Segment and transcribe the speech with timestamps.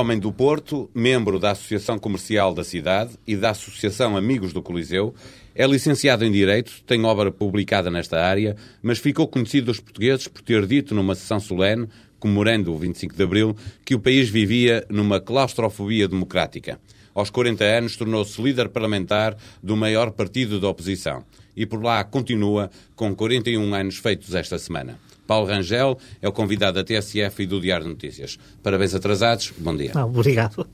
[0.00, 5.14] homem do Porto, membro da Associação Comercial da cidade e da Associação Amigos do Coliseu.
[5.54, 10.40] É licenciado em Direito, tem obra publicada nesta área, mas ficou conhecido dos portugueses por
[10.40, 11.86] ter dito numa sessão solene,
[12.18, 16.80] comemorando o 25 de Abril, que o país vivia numa claustrofobia democrática.
[17.14, 21.26] Aos 40 anos, tornou-se líder parlamentar do maior partido da oposição.
[21.54, 24.98] E por lá continua, com 41 anos feitos esta semana.
[25.30, 28.36] Paulo Rangel é o convidado da TSF e do Diário de Notícias.
[28.64, 29.92] Parabéns atrasados, bom dia.
[29.94, 30.66] Ah, obrigado.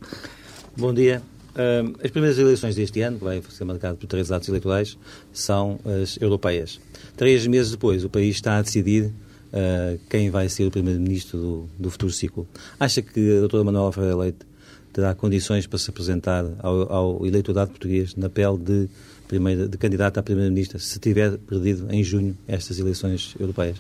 [0.75, 1.23] Bom dia.
[1.51, 4.97] Uh, as primeiras eleições deste ano, que vai ser marcado por três atos eleitorais,
[5.31, 6.81] são as europeias.
[7.19, 11.69] Três meses depois, o país está a decidir uh, quem vai ser o primeiro-ministro do,
[11.79, 12.49] do, futuro ciclo.
[12.81, 14.47] Acha que a doutora Manuela Ferreira Leite
[14.91, 18.89] terá condições para se apresentar ao, ao eleitorado português na pele de,
[19.29, 23.77] primeira, de candidata a primeira-ministra se tiver perdido em junho estas eleições europeias?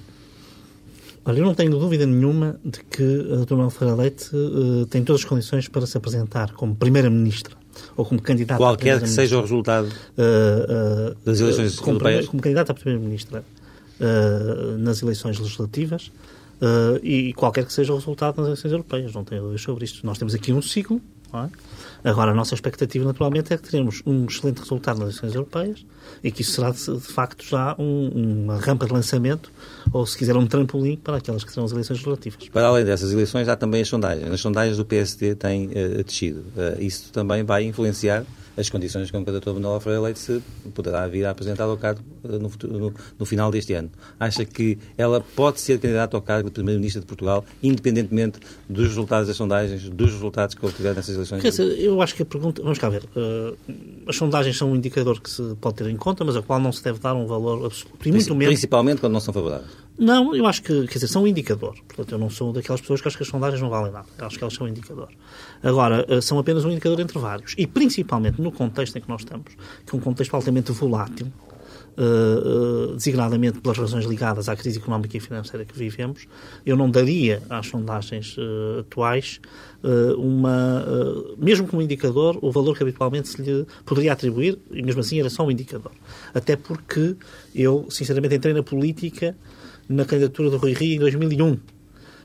[1.26, 5.02] Olha, eu não tenho dúvida nenhuma de que a doutora Manuel Ferreira Leite uh, tem
[5.02, 7.56] todas as condições para se apresentar como Primeira-Ministra
[7.96, 12.28] ou como candidata Qualquer que seja o resultado uh, uh, das eleições como, europeias.
[12.28, 13.44] Como candidata a Primeira-Ministra
[14.78, 16.12] nas eleições legislativas
[17.02, 19.12] e qualquer que seja o resultado nas eleições europeias.
[19.14, 20.06] Não tenho dúvidas sobre isto.
[20.06, 21.00] Nós temos aqui um ciclo,
[21.34, 21.48] é?
[22.08, 25.84] Agora, a nossa expectativa, naturalmente, é que teremos um excelente resultado nas eleições europeias
[26.22, 29.50] e que isso será, de, facto, já um, uma rampa de lançamento
[29.92, 32.48] ou, se quiser, um trampolim para aquelas que serão as eleições legislativas.
[32.48, 34.30] Para além dessas eleições, há também as sondagens.
[34.30, 36.40] As sondagens do PSD têm uh, descido.
[36.56, 38.24] Uh, isso também vai influenciar
[38.56, 40.42] as condições com que a doutora Manuela Freire Leite se
[40.74, 43.90] poderá vir a apresentar ao cargo eh, no, futuro, no, no, final deste ano.
[44.18, 49.28] Acha que ela pode ser candidata ao cargo de Primeiro-Ministro de Portugal, independentemente dos resultados
[49.28, 51.42] das sondagens, dos resultados que obtiver nessas eleições?
[51.42, 52.62] Quer dizer, eu acho que a pergunta...
[52.62, 53.04] Vamos cá ver.
[53.16, 53.56] Uh,
[54.06, 56.72] as sondagens são um indicador que se pode ter em conta, mas a qual não
[56.72, 58.08] se deve dar um valor absoluto.
[58.08, 58.54] E muito menos...
[58.54, 59.85] Principalmente quando não são favoráveis.
[59.98, 61.74] Não, eu acho que, quer dizer, são um indicador.
[61.86, 64.06] Portanto, eu não sou daquelas pessoas que acham que as sondagens não valem nada.
[64.18, 65.08] Eu acho que elas são um indicador.
[65.62, 67.54] Agora, eh, são apenas um indicador entre vários.
[67.56, 69.52] E principalmente no contexto em que nós estamos,
[69.86, 71.32] que é um contexto altamente volátil,
[71.98, 76.28] Uh, uh, designadamente pelas razões ligadas à crise económica e financeira que vivemos,
[76.64, 78.36] eu não daria às sondagens
[78.78, 79.40] atuais
[80.18, 80.84] uma,
[81.38, 85.30] mesmo como indicador, o valor que habitualmente se lhe poderia atribuir, e mesmo assim era
[85.30, 85.92] só um indicador.
[86.34, 87.16] Até porque
[87.54, 89.34] eu, sinceramente, entrei na política
[89.88, 91.58] na candidatura do Rui Rio em 2001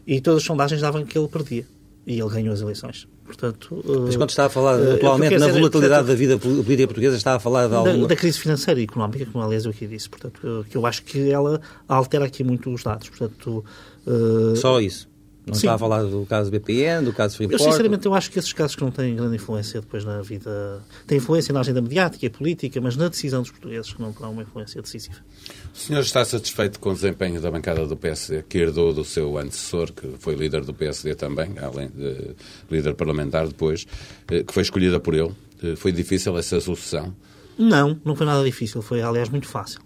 [0.08, 1.66] e todas as sondagens davam que ele perdia
[2.06, 3.08] e ele ganhou as eleições.
[3.24, 7.36] Portanto, Mas quando está a falar uh, atualmente na volatilidade da vida política portuguesa, está
[7.36, 8.00] a falar de alguma...
[8.00, 10.10] Da, da, crise financeira e económica, como aliás eu aqui disse.
[10.10, 13.10] Portanto, que eu acho que ela altera aqui muito os dados.
[13.10, 13.64] Portanto,
[14.06, 14.56] uh...
[14.56, 15.08] Só isso?
[15.46, 15.62] Não Sim.
[15.62, 17.60] está a falar do caso BPN, do caso Freeport?
[17.60, 20.84] Eu, sinceramente, eu acho que esses casos que não têm grande influência depois na vida...
[21.08, 24.32] têm influência na agenda mediática e política, mas na decisão dos portugueses que não terão
[24.32, 25.18] uma influência decisiva.
[25.74, 29.36] O senhor está satisfeito com o desempenho da bancada do PSD, que herdou do seu
[29.36, 32.36] antecessor, que foi líder do PSD também, além de
[32.70, 33.88] líder parlamentar depois,
[34.30, 35.32] eh, que foi escolhida por ele?
[35.64, 37.16] Eh, foi difícil essa sucessão?
[37.58, 38.82] Não, não foi nada difícil.
[38.82, 39.82] Foi, aliás, muito fácil.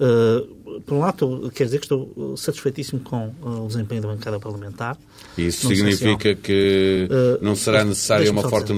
[0.00, 4.38] Uh, por um lado, quer dizer que estou satisfeitíssimo com uh, o desempenho da bancada
[4.38, 4.96] parlamentar.
[5.36, 8.76] Isso significa que uh, não será necessária uma forte dizer.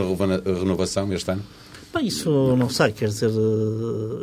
[0.60, 1.42] renovação este ano?
[1.92, 3.30] Bem, isso não sei, quer dizer,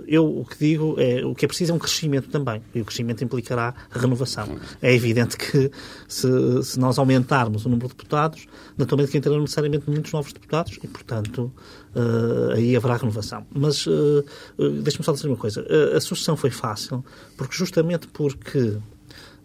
[0.08, 2.86] eu o que digo é o que é preciso é um crescimento também, e o
[2.86, 4.58] crescimento implicará a renovação.
[4.82, 5.70] É evidente que
[6.08, 8.48] se, se nós aumentarmos o número de deputados,
[8.78, 11.52] naturalmente que entrarão necessariamente muitos novos deputados e, portanto,
[11.94, 13.46] uh, aí haverá renovação.
[13.54, 14.24] Mas uh,
[14.58, 17.04] uh, deixe-me só dizer uma coisa, a sucessão foi fácil,
[17.36, 18.78] porque justamente porque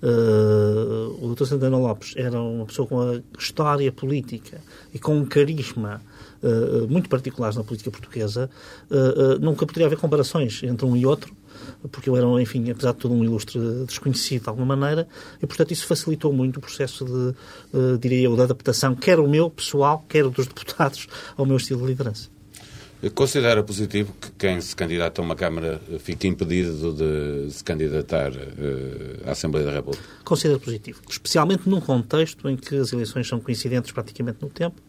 [0.04, 1.44] Uh, o Dr.
[1.44, 4.60] Santana Lopes era uma pessoa com uma história política
[4.92, 6.02] e com um carisma
[6.42, 8.50] uh, muito particulares na política portuguesa.
[8.90, 11.34] Uh, nunca poderia haver comparações entre um e outro,
[11.90, 15.06] porque eu era, enfim, apesar de tudo, um ilustre desconhecido de alguma maneira,
[15.40, 19.50] e, portanto, isso facilitou muito o processo de, diria eu, de adaptação, quer o meu
[19.50, 21.06] pessoal, quer o dos deputados,
[21.36, 22.28] ao meu estilo de liderança.
[23.14, 28.30] Considera positivo que quem se candidata a uma Câmara fique impedido de se candidatar
[29.26, 30.04] à Assembleia da República?
[30.24, 34.80] Considero positivo, especialmente num contexto em que as eleições são coincidentes praticamente no tempo.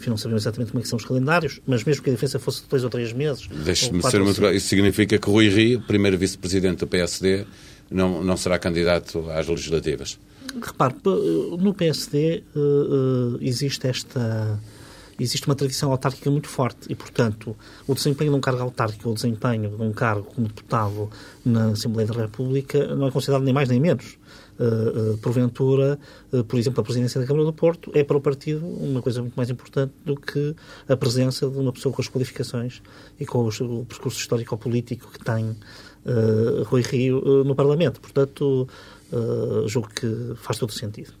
[0.00, 2.62] Enfim, não sabemos exatamente como é são os calendários, mas mesmo que a diferença fosse
[2.62, 3.46] de dois ou três meses...
[3.48, 4.56] Deixe-me ser muito claro.
[4.56, 7.44] Isso significa que Rui Rio, primeiro vice-presidente do PSD,
[7.90, 10.18] não, não será candidato às legislativas?
[10.62, 14.58] Repare, no PSD uh, uh, existe esta
[15.22, 17.54] existe uma tradição autárquica muito forte e, portanto,
[17.86, 21.10] o desempenho de um cargo autárquico ou o desempenho de um cargo como deputado
[21.44, 24.16] na Assembleia da República não é considerado nem mais nem menos.
[24.60, 25.98] Uh, porventura,
[26.34, 29.22] uh, por exemplo, a presidência da Câmara do Porto é para o partido uma coisa
[29.22, 30.54] muito mais importante do que
[30.86, 32.82] a presença de uma pessoa com as qualificações
[33.18, 35.56] e com os, o percurso histórico-político que tem
[36.66, 38.02] Rui Rio no Parlamento.
[38.02, 38.68] Portanto,
[39.66, 41.12] julgo que faz todo sentido.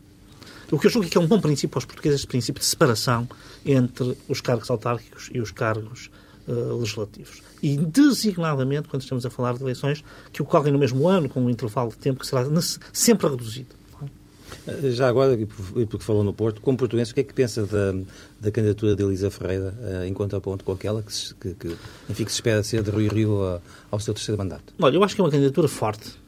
[0.70, 2.66] O que eu julgo é que é um bom princípio aos portugueses, esse princípio de
[2.66, 3.26] separação
[3.64, 6.10] entre os cargos autárquicos e os cargos
[6.46, 7.42] legislativos.
[7.62, 10.02] E, designadamente, quando estamos a falar de eleições
[10.32, 12.46] que ocorrem no mesmo ano, com um intervalo de tempo que será
[12.92, 13.80] sempre reduzido.
[14.66, 15.46] Eh, já agora, e
[15.86, 17.94] porque falou no Porto, como português, o que é que pensa da,
[18.40, 21.76] da candidatura de Elisa Ferreira uh, em contraponto com aquela que, se, que, que,
[22.08, 23.60] enfim, que se espera ser de Rui Rio a,
[23.90, 24.74] ao seu terceiro mandato?
[24.80, 26.18] Olha, eu acho que é uma candidatura forte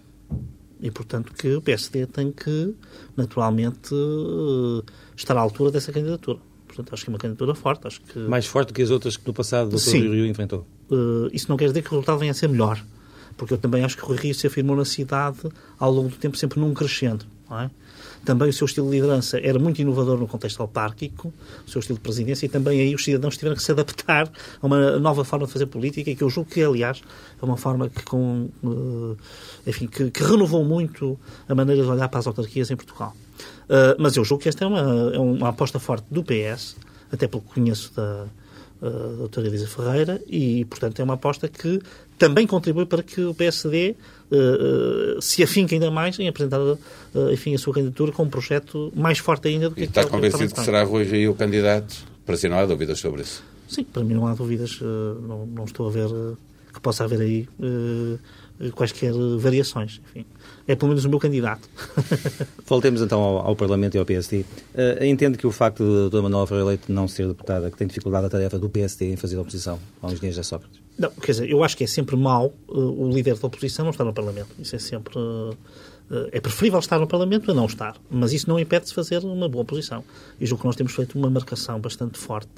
[0.81, 2.75] e, portanto, que o PSD tem que,
[3.17, 4.85] naturalmente, uh,
[5.17, 6.39] estar à altura dessa candidatura.
[6.75, 7.87] Portanto, acho que é uma candidatura forte.
[7.87, 8.19] Acho que...
[8.19, 9.91] Mais forte que as outras que no passado o Dr.
[9.91, 10.67] Rui Rio enfrentou?
[10.91, 12.83] Uh, isso não quer dizer que o resultado venha a ser melhor.
[13.37, 15.39] Porque eu também acho que o Rui Rio se afirmou na cidade
[15.79, 17.27] ao longo do tempo sempre num crescendo.
[17.51, 17.69] É?
[18.25, 21.33] Também o seu estilo de liderança era muito inovador no contexto autárquico,
[21.67, 24.31] o seu estilo de presidência, e também aí os cidadãos tiveram que se adaptar
[24.61, 27.03] a uma nova forma de fazer política, e que eu julgo que, aliás,
[27.41, 32.09] é uma forma que, com, eh, enfim, que, que renovou muito a maneira de olhar
[32.09, 33.15] para as autarquias em Portugal.
[33.73, 36.77] Uh, mas eu julgo que esta é uma, é uma aposta forte do PS,
[37.11, 38.27] até pelo que conheço da,
[38.83, 41.81] a doutora Elisa Ferreira, e, portanto, é uma aposta que
[42.19, 43.95] também contribui para que o PSD
[44.31, 46.79] uh, uh, se afinque ainda mais em apresentar uh,
[47.33, 49.83] enfim, a sua candidatura com um projeto mais forte ainda do que...
[49.83, 52.05] E está convencido que, que será Rui Rio o candidato?
[52.27, 53.43] Para si não há dúvidas sobre isso?
[53.69, 54.79] Sim, para mim não há dúvidas.
[54.81, 56.09] Não, não, estou a ver
[56.73, 57.49] que possa haver aí
[58.75, 60.01] quaisquer variações.
[60.11, 60.27] Enfim,
[60.67, 61.69] é pelo menos o meu candidato.
[62.67, 64.41] Voltemos então ao, ao, Parlamento e ao PSD.
[64.75, 66.23] Uh, entendo que o facto de Dr.
[66.23, 69.39] Manuel Ferreira Leite não ser deputada, que tem dificuldade a tarefa do PSD em fazer
[69.39, 70.81] oposição ao engenheiro da Sócrates?
[70.99, 73.91] Não, quer dizer, eu acho que é sempre mau uh, o líder da oposição não
[73.91, 74.49] estar no Parlamento.
[74.59, 75.19] Isso é sempre.
[75.19, 75.57] Uh,
[76.31, 79.49] é preferível estar no Parlamento a não estar, mas isso não impede de fazer uma
[79.49, 80.05] boa oposição.
[80.39, 82.51] E julgo que nós temos feito uma marcação bastante forte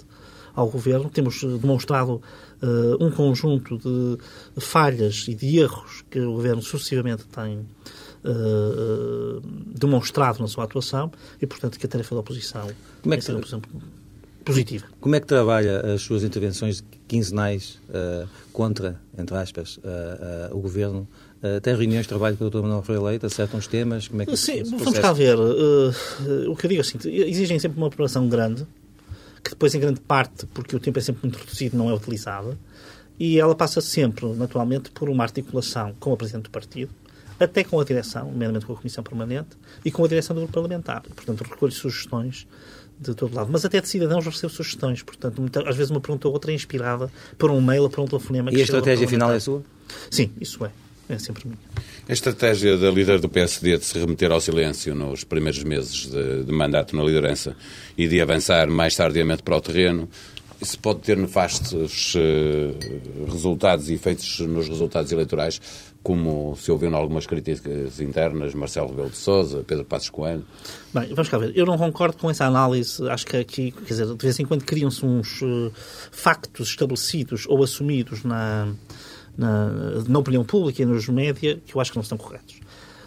[0.54, 1.10] ao governo.
[1.10, 2.22] Temos demonstrado
[2.62, 4.18] uh, um conjunto de
[4.58, 11.10] falhas e de erros que o governo sucessivamente tem uh, demonstrado na sua atuação
[11.40, 12.68] e, portanto, que a tarefa da oposição
[13.02, 13.60] Como é que, é ser
[14.44, 14.86] positiva.
[15.00, 19.78] Como é que trabalha as suas intervenções quinzenais uh, contra, entre aspas,
[20.52, 21.08] o governo?
[21.62, 22.62] tem reuniões de trabalho com o Dr.
[22.62, 24.08] Manuel Freire Leite, acertam os temas?
[24.08, 25.36] Como é que Sim, vamos cá ver.
[25.38, 28.66] o que eu digo é assim, exigem sempre uma preparação grande,
[29.44, 32.58] que depois, em grande parte, porque o tempo é sempre muito reduzido, não é utilizada,
[33.18, 36.90] e ela passa sempre, naturalmente, por uma articulação com o Presidente do Partido,
[37.38, 39.50] até com a direção, nomeadamente com a Comissão Permanente,
[39.84, 41.02] e com a direção do Grupo Parlamentar.
[41.02, 42.46] Portanto, recolhe sugestões
[42.98, 43.50] de todo lado.
[43.52, 45.02] Mas até de cidadãos recebo sugestões.
[45.02, 48.06] Portanto, às vezes uma pergunta ou outra é inspirada por um mail ou por um
[48.06, 48.52] telefonema.
[48.52, 49.62] E a estratégia final é sua?
[50.10, 50.70] Sim, isso é.
[51.08, 51.58] É sempre minha.
[52.08, 56.44] A estratégia da líder do PSD de se remeter ao silêncio nos primeiros meses de,
[56.44, 57.56] de mandato na liderança
[57.96, 60.08] e de avançar mais tardiamente para o terreno,
[60.60, 65.60] isso pode ter nefastos uh, resultados e efeitos nos resultados eleitorais,
[66.02, 70.44] como se ouviu em algumas críticas internas, Marcelo Rebelo de Sousa, Pedro Passos Coelho.
[70.92, 71.52] Bem, vamos cá ver.
[71.54, 73.06] Eu não concordo com essa análise.
[73.08, 75.72] Acho que aqui, quer dizer, de vez em quando criam-se uns uh,
[76.10, 78.68] factos estabelecidos ou assumidos na,
[79.36, 79.70] na,
[80.08, 82.60] na opinião pública e nos média que eu acho que não estão corretos.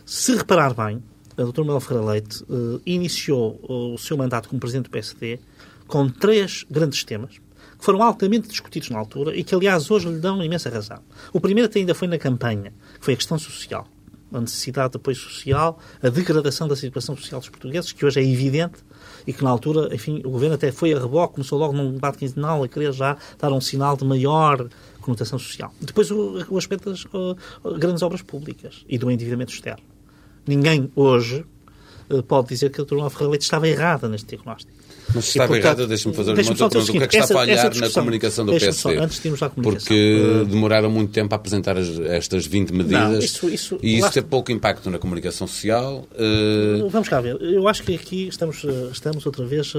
[0.05, 1.01] Se reparar bem,
[1.37, 5.39] a doutora Manuel Ferreira Leite uh, iniciou o seu mandato como presidente do PSD
[5.87, 7.39] com três grandes temas
[7.77, 10.99] que foram altamente discutidos na altura e que, aliás, hoje lhe dão imensa razão.
[11.31, 13.87] O primeiro até ainda foi na campanha, que foi a questão social.
[14.33, 18.23] A necessidade de apoio social, a degradação da situação social dos portugueses, que hoje é
[18.23, 18.79] evidente
[19.25, 22.17] e que na altura, enfim, o governo até foi a reboque, começou logo num debate
[22.17, 24.67] quinzenal a querer já dar um sinal de maior
[25.07, 25.73] conotação social.
[25.79, 27.35] Depois o, o aspecto das uh,
[27.79, 29.83] grandes obras públicas e do endividamento externo.
[30.45, 31.45] Ninguém hoje
[32.09, 34.77] uh, pode dizer que a doutora Ferreira Leite estava errada neste diagnóstico.
[35.15, 36.91] Mas se estava errada, deixa-me fazer uma outra pergunta.
[36.91, 38.97] O que é que está a falhar na comunicação do PSD?
[38.97, 39.87] antes de irmos à comunicação.
[39.87, 44.11] Porque demoraram muito tempo a apresentar as, estas 20 medidas não, isso, isso, e isso
[44.11, 46.05] teve pouco impacto na comunicação social.
[46.11, 46.89] Uh...
[46.89, 47.41] Vamos cá ver.
[47.41, 49.73] Eu acho que aqui estamos, estamos outra vez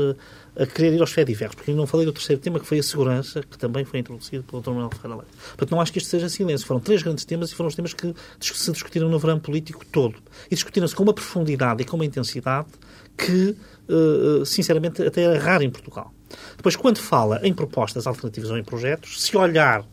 [0.58, 2.82] a querer ir aos fediversos, porque eu não falei do terceiro tema, que foi a
[2.82, 4.70] segurança, que também foi introduzido pelo Dr.
[4.70, 5.32] Manuel Ferreira Leite.
[5.50, 6.66] Portanto, não acho que isto seja silêncio.
[6.66, 10.16] Foram três grandes temas e foram os temas que se discutiram no verão político todo.
[10.50, 12.66] E discutiram-se com uma profundidade e com uma intensidade
[13.16, 13.56] que,
[13.88, 16.12] uh, sinceramente, até era raro em Portugal.
[16.56, 19.84] Depois, quando fala em propostas alternativas ou em projetos, se olhar,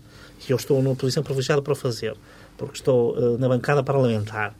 [0.48, 2.15] e eu estou numa posição privilegiada para fazer,
[2.57, 4.55] porque estou uh, na bancada parlamentar,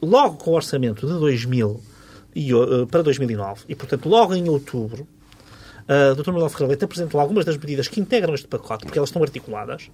[0.00, 1.82] logo com o orçamento de 2000
[2.34, 3.64] e, uh, para 2009.
[3.68, 5.06] E, portanto, logo em outubro,
[5.88, 6.30] a Dr.
[6.30, 9.90] Manuel Ferreira Leite apresentou algumas das medidas que integram este pacote, porque elas estão articuladas,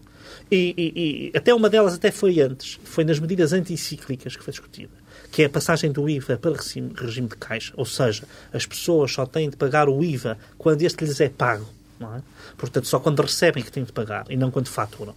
[0.50, 4.52] e, e, e, até uma delas até foi antes, foi nas medidas anticíclicas que foi
[4.52, 4.92] discutida,
[5.32, 9.24] que é a passagem do IVA para regime, de caixa, ou seja, as pessoas só
[9.24, 11.66] têm de pagar o IVA quando este lhes é pago,
[12.00, 12.22] é?
[12.56, 15.14] Portanto, só quando recebem que têm de pagar, e não quando faturam.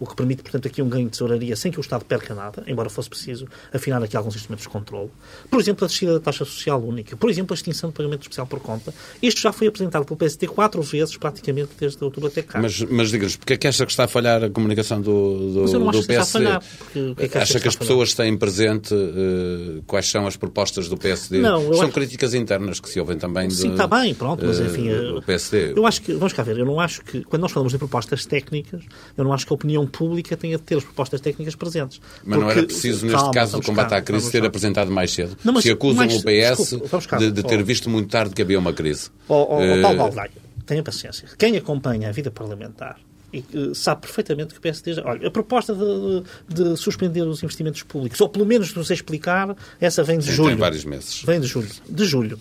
[0.00, 2.62] O que permite, portanto, aqui um ganho de tesouraria sem que o Estado perca nada,
[2.66, 5.10] embora fosse preciso afinar aqui alguns instrumentos de controle.
[5.50, 7.16] Por exemplo, a descida da taxa social única.
[7.16, 8.92] Por exemplo, a extinção do pagamento especial por conta.
[9.22, 12.60] Isto já foi apresentado pelo PSD quatro vezes, praticamente, desde outubro até cá.
[12.60, 15.60] Mas, mas diga-nos, porque é que acha que está a falhar a comunicação do, do,
[15.62, 16.44] Mas eu não acho do que esteja a PSD?
[16.44, 20.06] falhar, porque é que acha acha que que as está pessoas têm presente eh, quais
[20.08, 21.38] são as propostas do PSD?
[21.40, 24.60] Não, São acho- críticas internas que se ouvem também de, Sim, está bem, pronto, mas
[24.60, 24.88] eh, enfim.
[24.88, 25.72] do eh, PSD.
[25.76, 28.24] Eu acho que, vamos cá ver, eu não acho que, quando nós falamos de propostas
[28.26, 28.82] técnicas,
[29.16, 32.00] eu não acho que a opinião pública tenha de ter as propostas técnicas presentes.
[32.24, 34.46] Mas não era preciso, neste Calma, caso do combate cá, à crise, cá.
[34.46, 35.36] apresentado mais cedo.
[35.44, 37.16] Não, mas se acusam mais- o PS desculpa, cá.
[37.18, 37.64] de, de ter Oh.
[37.64, 39.10] visto muito tarde que havia uma crise.
[39.28, 40.30] Ó, ó, Eh, Paulo Baldaia,
[40.66, 41.28] tenha paciência.
[41.38, 42.98] Quem acompanha a vida parlamentar
[43.32, 44.94] e eh, sabe perfeitamente que o PSD...
[44.94, 48.90] já- Olha, a proposta de, de suspender os investimentos públicos, ou pelo menos de nos
[48.90, 50.48] explicar, essa vem de Sim, julho.
[50.50, 51.22] tem vários meses.
[51.24, 51.68] Vem de julho.
[51.88, 52.38] De julho.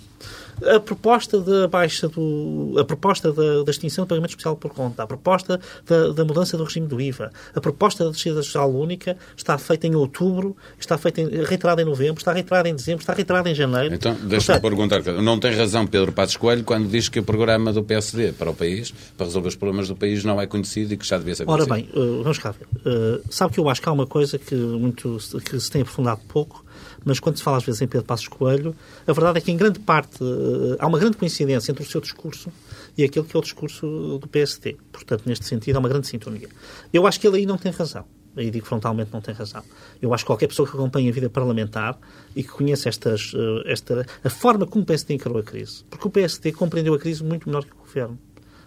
[0.65, 2.75] A proposta da baixa do.
[2.77, 6.57] A proposta da, da extinção do pagamento especial por conta, a proposta da, da mudança
[6.57, 10.97] do regime do IVA, a proposta da descida social única está feita em outubro, está
[10.97, 13.93] feita em, reiterada em novembro, está reiterada em dezembro, está reiterada em janeiro.
[13.93, 17.83] Então, deixa-me perguntar, não tem razão Pedro Passos Coelho quando diz que o programa do
[17.83, 21.05] PSD para o país, para resolver os problemas do país, não é conhecido e que
[21.05, 21.93] já devia ser Ora conhecido?
[21.93, 22.67] bem, uh, vamos cá ver.
[22.85, 26.21] Uh, sabe que eu acho que há uma coisa que, muito, que se tem aprofundado
[26.27, 26.65] pouco,
[27.03, 28.75] mas quando se fala às vezes em Pedro Passos Coelho,
[29.07, 32.01] a verdade é que em grande parte uh, há uma grande coincidência entre o seu
[32.01, 32.51] discurso
[32.97, 34.77] e aquele que é o discurso do PSD.
[34.91, 36.49] Portanto, neste sentido, há uma grande sintonia.
[36.93, 38.05] Eu acho que ele aí não tem razão.
[38.35, 39.63] Aí digo frontalmente não tem razão.
[40.01, 41.97] Eu acho que qualquer pessoa que acompanhe a vida parlamentar
[42.35, 46.07] e que conheça estas, uh, esta, a forma como o PSD encarou a crise, porque
[46.07, 48.17] o PSD compreendeu a crise muito melhor que o Governo.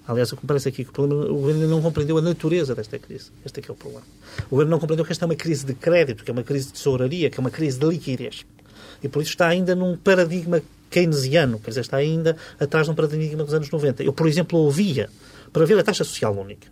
[0.07, 3.31] Aliás, eu parece aqui que o, problema, o governo não compreendeu a natureza desta crise.
[3.45, 4.05] Este é que é o problema.
[4.47, 6.67] O governo não compreendeu que esta é uma crise de crédito, que é uma crise
[6.67, 8.45] de tesouraria, que é uma crise de liquidez.
[9.03, 12.95] E por isso está ainda num paradigma keynesiano, quer dizer, está ainda atrás de um
[12.95, 14.03] paradigma dos anos 90.
[14.03, 15.09] Eu, por exemplo, ouvia,
[15.53, 16.69] para ver a taxa social única,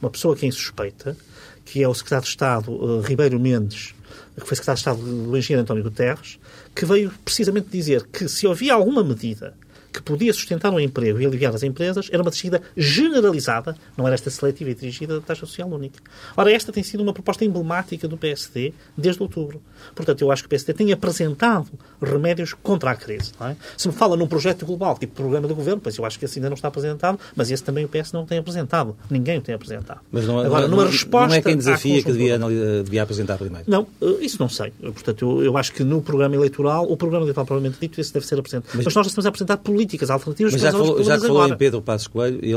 [0.00, 1.16] uma pessoa que é insuspeita,
[1.64, 3.94] que é o secretário de Estado uh, Ribeiro Mendes,
[4.38, 6.38] que foi secretário de Estado do engenheiro António Guterres,
[6.74, 9.54] que veio precisamente dizer que se havia alguma medida
[9.94, 14.14] que podia sustentar o emprego e aliviar as empresas, era uma descida generalizada, não era
[14.14, 16.00] esta seletiva e dirigida da taxa social única.
[16.36, 19.62] Ora, esta tem sido uma proposta emblemática do PSD desde outubro.
[19.94, 21.70] Portanto, eu acho que o PSD tem apresentado
[22.04, 23.32] remédios contra a crise.
[23.40, 23.56] não é?
[23.76, 26.38] Se me fala num projeto global, tipo programa do governo, pois eu acho que esse
[26.38, 28.96] ainda não está apresentado, mas esse também o PS não tem apresentado.
[29.10, 30.00] Ninguém o tem apresentado.
[30.12, 32.38] Mas não, Agora, não, numa não, resposta não é quem desafia que devia,
[32.84, 33.64] devia apresentar primeiro.
[33.68, 34.72] não, eh, isso não sei.
[34.80, 38.26] Portanto, eu, eu acho que no programa eleitoral, o programa eleitoral provavelmente dito, esse deve
[38.26, 38.70] ser apresentado.
[38.74, 41.54] Mas, nós estamos a apresentar políticas alternativas Mas para já, falou, já falou agora.
[41.54, 42.52] em Pedro Passos Coelho, ele...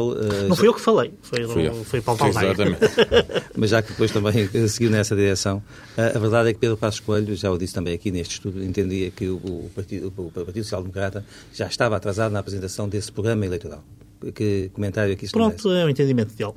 [0.46, 1.74] eh, Não fui eu que falei, foi, Fui eu.
[1.84, 2.52] foi Paulo Baldaia.
[2.52, 2.80] Exatamente.
[3.56, 5.62] mas já que depois também seguiu nessa direção,
[5.98, 8.64] a, a verdade é que Pedro Passos Coelho, já o disse também aqui neste estudo,
[8.64, 13.12] entendia que o, o Partido, o Partido Social Democrata já estava atrasado na apresentação desse
[13.12, 13.84] programa eleitoral.
[14.34, 16.54] Que comentário aqui lhe Pronto, é o entendimento dele.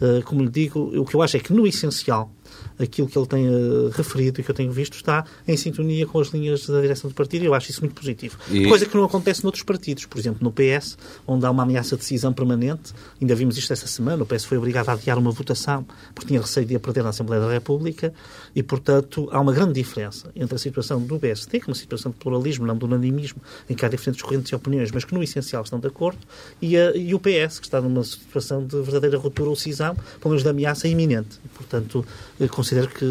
[0.00, 2.30] Uh, como lhe digo, o que eu acho é que, no essencial,
[2.78, 6.20] aquilo que ele tem uh, referido e que eu tenho visto está em sintonia com
[6.20, 8.36] as linhas da direção do partido e eu acho isso muito positivo.
[8.50, 10.04] E- Coisa que não acontece noutros partidos.
[10.06, 13.86] Por exemplo, no PS, onde há uma ameaça de decisão permanente, ainda vimos isto esta
[13.86, 17.02] semana, o PS foi obrigado a adiar uma votação porque tinha receio de a perder
[17.02, 18.12] na Assembleia da República
[18.54, 22.10] e, portanto, há uma grande diferença entre a situação do PSD, que é uma situação
[22.12, 25.22] de pluralismo, não de unanimismo, em que há diferentes correntes e opiniões, mas que no
[25.22, 26.18] essencial estão de acordo,
[26.60, 30.30] e, a- e o PS, que está numa situação de verdadeira ruptura ou cisão, pelo
[30.30, 31.38] menos de ameaça iminente.
[31.44, 32.04] E, portanto,
[32.50, 33.04] considero que.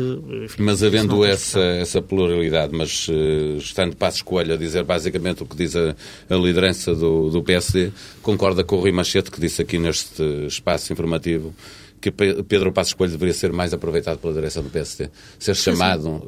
[0.46, 5.41] enfim, Mas havendo tem essa, essa pluralidade, mas eh, estando Passos Coelho a dizer basicamente
[5.44, 5.96] o que diz a,
[6.29, 7.91] a liderança do, do PSD,
[8.22, 11.53] concorda com o Rui Machete, que disse aqui neste espaço informativo
[12.01, 15.10] que Pe- Pedro Passos Coelho deveria ser mais aproveitado pela direção do PSD.
[15.39, 16.22] Ser chamado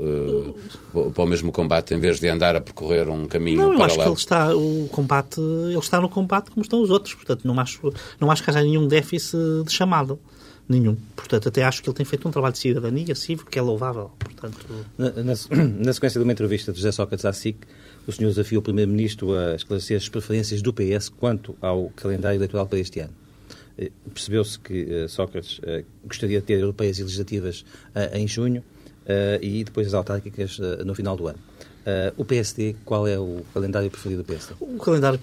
[0.96, 3.84] eh, para o mesmo combate, em vez de andar a percorrer um caminho Não, eu
[3.84, 4.10] acho que paralelo.
[4.14, 7.14] ele está, o combate, ele está no combate como estão os outros.
[7.14, 10.18] Portanto, não acho, não acho que haja nenhum déficit de chamada.
[10.70, 10.98] Nenhum.
[11.16, 14.12] Portanto, até acho que ele tem feito um trabalho de cidadania cívico que é louvável.
[14.20, 14.58] Portanto,
[14.98, 15.34] Na, na-
[15.86, 17.58] na sequência de uma entrevista de José Sócrates à SIC,
[18.06, 22.68] o senhor desafia o Primeiro-Ministro a esclarecer as preferências do PS quanto ao calendário eleitoral
[22.68, 23.14] para este ano.
[23.78, 27.64] Eh, Percebeu-se que eh, Sócrates eh, gostaria de ter europeias e legislativas
[28.14, 28.64] em junho
[29.42, 31.40] e depois as autárquicas no final do ano.
[31.86, 34.54] Eh, o PSD, qual é o calendário preferido do PSD?
[34.60, 35.18] o calendário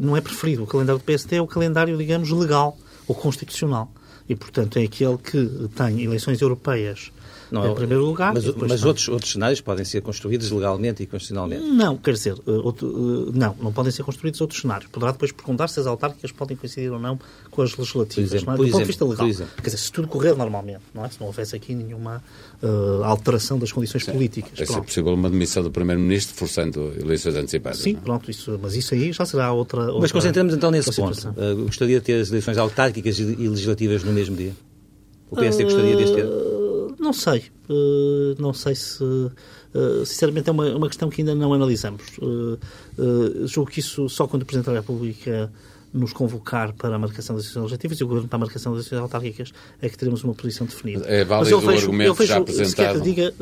[0.00, 0.62] não é preferido.
[0.62, 3.92] O calendário do PSD é o calendário, digamos, legal ou constitucional.
[4.30, 7.10] E, portanto, é aquele que tem eleições europeias
[7.50, 8.32] Não, em primeiro lugar.
[8.32, 11.62] Mas, mas outros, outros cenários podem ser construídos legalmente e constitucionalmente.
[11.62, 14.90] Não, quer dizer, eh, outro, eh, não, não podem ser construídos outros cenários.
[14.90, 17.18] Poderá depois perguntar se as autárquicas podem coincidir ou não
[17.50, 18.56] com as legislativas, Por exemplo, não é?
[18.56, 19.18] por do ponto exemplo, de vista legal.
[19.18, 19.54] por exemplo.
[19.56, 21.08] Quer dizer, se tudo correr normalmente, não é?
[21.08, 22.22] Se não houvesse aqui nenhuma
[22.62, 24.52] eh, alteração das condições políticas.
[24.60, 27.80] É ser possível uma demissão do Primeiro-Ministro forçando eleições antecipadas.
[27.80, 28.02] Sim, não é?
[28.02, 29.80] pronto, isso, mas isso aí já será outra.
[29.80, 31.28] outra Mas concentramos então nesse ponto.
[31.30, 34.52] Uh, gostaria de ter as eleições autárquicas e legislativas no mesmo dia?
[35.30, 36.59] O PSD gostaria deste ano?
[37.00, 37.44] Não sei.
[37.68, 39.02] Uh, não sei se.
[39.02, 42.02] Uh, sinceramente, é uma, uma questão que ainda não analisamos.
[42.18, 42.58] Uh,
[43.46, 45.50] julgo que isso só quando o Presidente da República
[45.92, 48.82] nos convocar para a marcação das eleições legislativas e o Governo para a marcação das
[48.82, 51.04] eleições autárquicas é que teremos uma posição definida.
[51.08, 53.00] É válido Mas eu vejo, o argumento eu vejo, já apresentado.
[53.00, 53.34] Diga,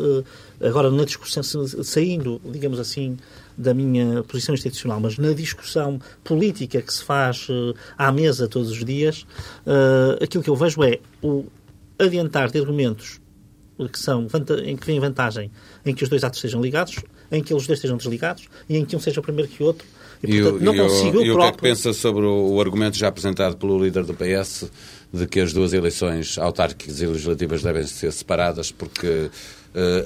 [0.62, 3.18] agora na discussão, saindo, digamos assim,
[3.54, 7.48] da minha posição institucional, mas na discussão política que se faz
[7.98, 9.26] à mesa todos os dias,
[10.18, 11.44] aquilo que eu vejo é o
[11.98, 13.20] adiantar de argumentos
[13.86, 14.26] que são
[14.64, 15.50] em que vem vantagem
[15.84, 16.96] em que os dois atos sejam ligados,
[17.30, 19.86] em que eles dois estejam desligados e em que um seja primeiro que o outro.
[20.22, 21.34] E, portanto, e não consigo e o, próprio...
[21.34, 24.70] o que é que pensa sobre o, o argumento já apresentado pelo líder do PS
[25.12, 29.30] de que as duas eleições autárquicas e legislativas devem ser separadas porque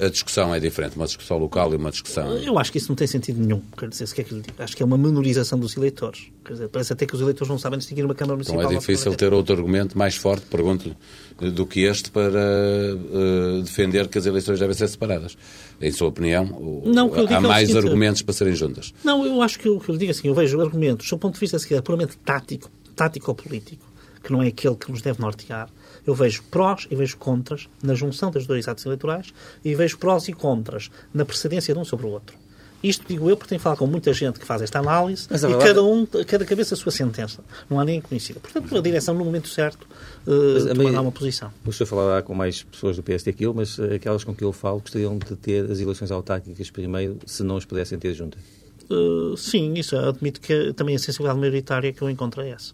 [0.01, 2.37] a discussão é diferente, uma discussão local e uma discussão...
[2.37, 4.23] Eu acho que isso não tem sentido nenhum, quer dizer, que.
[4.59, 6.27] Acho que é uma menorização dos eleitores.
[6.45, 8.61] Quer dizer, parece até que os eleitores não sabem distinguir uma Câmara Municipal...
[8.61, 10.95] Então é difícil ter outro argumento mais forte, pergunto
[11.39, 15.37] do que este para uh, defender que as eleições devem ser separadas.
[15.81, 18.93] Em sua opinião, não, há é mais seguinte, argumentos para serem juntas?
[19.03, 21.33] Não, eu acho que o que eu lhe digo assim, eu vejo argumentos, do ponto
[21.33, 23.83] de vista, se quiser, puramente tático, tático-político,
[24.23, 25.69] que não é aquele que nos deve nortear.
[26.05, 29.33] Eu vejo prós e vejo contras na junção dos dois atos eleitorais
[29.63, 32.43] e vejo prós e contras na precedência de um sobre o outro.
[32.83, 35.63] Isto digo eu porque tenho falado com muita gente que faz esta análise e verdade...
[35.63, 37.41] cada um, cada cabeça a sua sentença.
[37.69, 38.41] Não há ninguém conhecida.
[38.41, 39.87] Portanto, a direção, no momento certo,
[40.27, 41.49] uh, tomará uma posição.
[41.65, 44.43] O senhor falará com mais pessoas do PSD que eu, mas eh, aquelas com que
[44.43, 48.41] eu falo gostariam de ter as eleições autárquicas primeiro, se não as pudessem ter juntas.
[48.89, 52.73] Uh, sim, isso admito que também a sensibilidade maioritária que eu encontro é essa.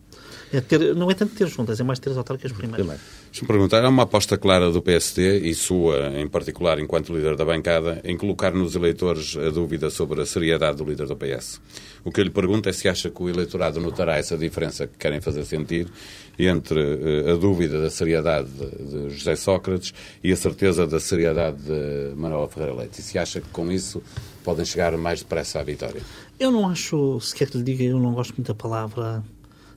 [0.52, 2.90] É ter, não é tanto ter juntas, é mais ter as autárquicas primeiro.
[3.32, 7.46] Deixa-me perguntar, há uma aposta clara do PSD, e sua em particular enquanto líder da
[7.46, 11.62] bancada, em colocar nos eleitores a dúvida sobre a seriedade do líder do PS.
[12.04, 14.98] O que eu lhe pergunto é se acha que o eleitorado notará essa diferença que
[14.98, 15.88] querem fazer sentir
[16.40, 21.58] entre uh, a dúvida da seriedade de, de José Sócrates e a certeza da seriedade
[21.58, 23.00] de Manuel Ferreira Leite.
[23.00, 24.02] E se acha que com isso
[24.44, 26.02] podem chegar mais depressa à vitória?
[26.40, 29.24] Eu não acho, se quer que lhe diga, eu não gosto muito da palavra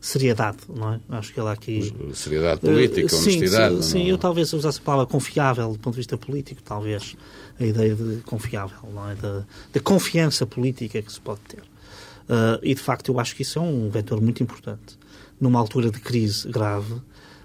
[0.02, 1.00] seriedade, não é?
[1.10, 1.94] Acho que ela aqui...
[2.12, 3.76] Seriedade política, uh, honestidade...
[3.76, 7.16] Sim, sim, eu talvez usasse a palavra confiável do ponto de vista político, talvez
[7.58, 9.14] a ideia de confiável, não é?
[9.14, 11.60] Da, da confiança política que se pode ter.
[11.62, 14.98] Uh, e, de facto, eu acho que isso é um vetor muito importante.
[15.40, 16.94] Numa altura de crise grave,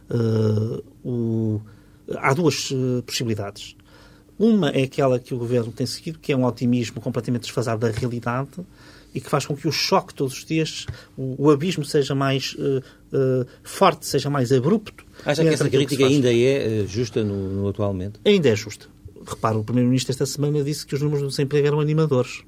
[0.10, 1.62] uh, o...
[2.18, 2.74] há duas
[3.06, 3.76] possibilidades.
[4.40, 7.92] Uma é aquela que o governo tem seguido, que é um otimismo completamente desfasado da
[7.92, 8.50] realidade,
[9.14, 10.86] e que faz com que o choque todos os dias,
[11.18, 15.06] o, o abismo seja mais uh, uh, forte, seja mais abrupto.
[15.26, 18.20] Acha que essa crítica que ainda é uh, justa no, no, atualmente?
[18.26, 18.88] Ainda é justa.
[19.26, 22.44] Repara, o Primeiro-Ministro esta semana disse que os números do desemprego eram animadores.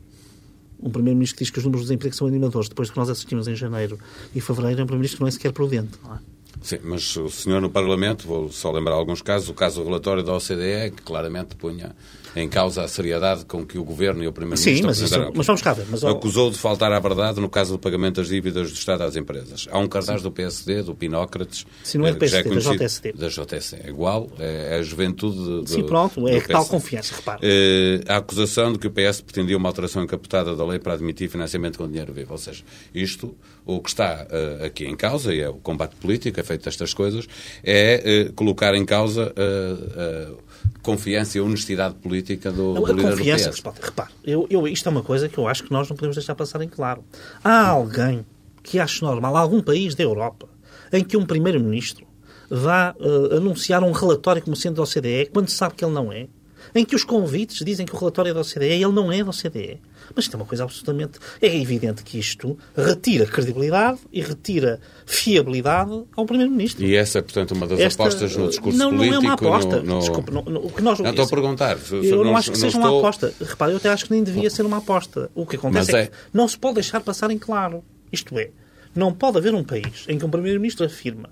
[0.79, 3.09] Um Primeiro-Ministro que diz que os números do desemprego são animadores, depois do que nós
[3.09, 3.99] assistimos em janeiro
[4.33, 5.97] e fevereiro, é um Primeiro-Ministro que não é sequer prudente.
[6.03, 6.19] Não é?
[6.61, 10.23] Sim, mas o senhor no Parlamento, vou só lembrar alguns casos, o caso do relatório
[10.23, 11.95] da OCDE, que claramente punha
[12.35, 15.47] em causa a seriedade com que o Governo e o Primeiro-Ministro Sim, mas, isso, mas
[15.47, 15.85] vamos cá ver.
[15.89, 19.15] Mas, acusou de faltar à verdade no caso do pagamento das dívidas do Estado às
[19.15, 19.67] empresas.
[19.71, 20.23] Há um cartaz Sim.
[20.23, 21.65] do PSD, do Pinócrates...
[21.83, 23.13] Sim, não é do PSD, é da JSD.
[23.13, 23.81] Da JSD.
[23.83, 25.69] É igual, é, é a juventude...
[25.69, 27.39] Sim, pronto, é tal confiança, repara.
[27.41, 31.29] É, a acusação de que o PS pretendia uma alteração encapotada da lei para admitir
[31.29, 32.31] financiamento com dinheiro vivo.
[32.31, 36.39] Ou seja, isto, o que está uh, aqui em causa, e é o combate político,
[36.39, 37.27] é feito destas coisas,
[37.63, 39.33] é uh, colocar em causa...
[39.33, 40.49] Uh,
[40.81, 43.79] confiança e honestidade política do, não, do líder confiança, do PS.
[43.81, 46.35] Repare, eu, eu, isto é uma coisa que eu acho que nós não podemos deixar
[46.35, 47.03] passar em claro.
[47.43, 48.25] Há alguém
[48.63, 50.47] que ache normal, algum país da Europa,
[50.91, 52.07] em que um primeiro-ministro
[52.49, 56.27] vá uh, anunciar um relatório como sendo da OCDE, quando sabe que ele não é,
[56.73, 59.23] em que os convites dizem que o relatório é da OCDE e ele não é
[59.23, 59.79] da OCDE.
[60.15, 61.19] Mas isto é uma coisa absolutamente.
[61.41, 66.83] É evidente que isto retira credibilidade e retira fiabilidade ao Primeiro-Ministro.
[66.83, 68.03] E essa é, portanto, uma das Esta...
[68.03, 69.15] apostas no discurso não, político?
[69.15, 69.81] Não, não é uma aposta.
[69.81, 69.99] No, no...
[69.99, 70.99] Desculpe, no, o que nós...
[70.99, 71.77] Não estou a perguntar.
[71.91, 72.91] Eu não, não acho que seja estou...
[72.91, 73.33] uma aposta.
[73.39, 75.29] Repare, eu até acho que nem devia ser uma aposta.
[75.35, 77.83] O que acontece é, é que não se pode deixar passar em claro.
[78.11, 78.49] Isto é,
[78.95, 81.29] não pode haver um país em que um Primeiro-Ministro afirma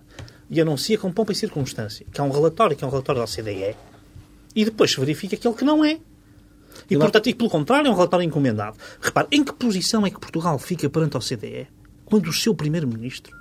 [0.50, 3.26] e anuncia com pompa e circunstância que há um relatório, que é um relatório da
[3.26, 3.76] OCDE,
[4.58, 6.00] e depois se verifica aquele que não é.
[6.90, 8.76] E, e portanto, e pelo contrário, é um relatório encomendado.
[9.00, 11.68] Repare, em que posição é que Portugal fica perante a OCDE
[12.04, 13.38] quando o seu primeiro-ministro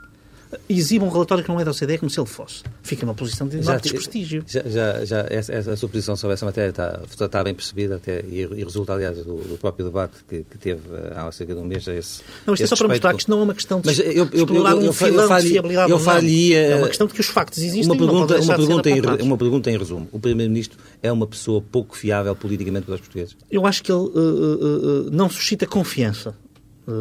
[0.69, 2.63] exibe um relatório que não é da OCDE como se ele fosse.
[2.83, 4.45] Fica numa posição de enorme desprestígio.
[4.47, 7.97] Já, já, já essa, essa, a sua posição sobre essa matéria está, está bem percebida
[7.97, 11.55] até, e, e resulta, aliás, do, do próprio debate que, que, teve eh, há cerca
[11.55, 11.87] de um mês.
[11.87, 13.99] Esse, não, isto é só para mostrar que isto não é uma questão de Mas
[13.99, 15.91] eu, eu, explorar eu, eu, um filão de fiabilidade.
[15.91, 19.23] Eu faria, é uma questão de que os factos existem uma pergunta, uma pergunta, em,
[19.23, 20.09] uma pergunta em resumo.
[20.13, 23.37] O Primeiro-Ministro é uma pessoa pouco fiável politicamente para os portugueses?
[23.51, 26.35] Eu acho que ele uh, uh, uh, não suscita confiança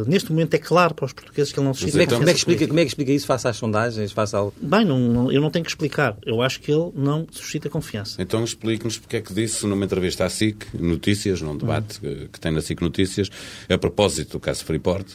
[0.06, 2.32] neste momento é claro para os portugueses que ele não suscita como é, como, é
[2.32, 2.68] que explica, política.
[2.68, 4.52] como é que explica isso face às sondagens, face ao...
[4.60, 6.16] Bem, não, não- eu não tenho que explicar.
[6.24, 8.20] Eu acho que ele não suscita confiança.
[8.20, 12.40] Então explique-nos porque é que disse numa entrevista à SIC Notícias, num debate que, que
[12.40, 13.30] tem na SIC Notícias,
[13.68, 15.06] a propósito do caso Freeport,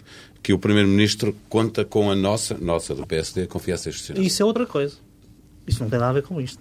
[0.42, 4.24] que o Primeiro-Ministro conta com a nossa, nossa do PSD, confiança institucional.
[4.24, 4.96] Isso é outra coisa.
[5.68, 6.60] Isso não tem nada a ver com isto.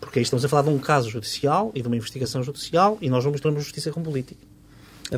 [0.00, 3.08] Porque aí estamos a falar de um caso judicial e de uma investigação judicial e
[3.08, 4.40] nós não misturamos justiça com política.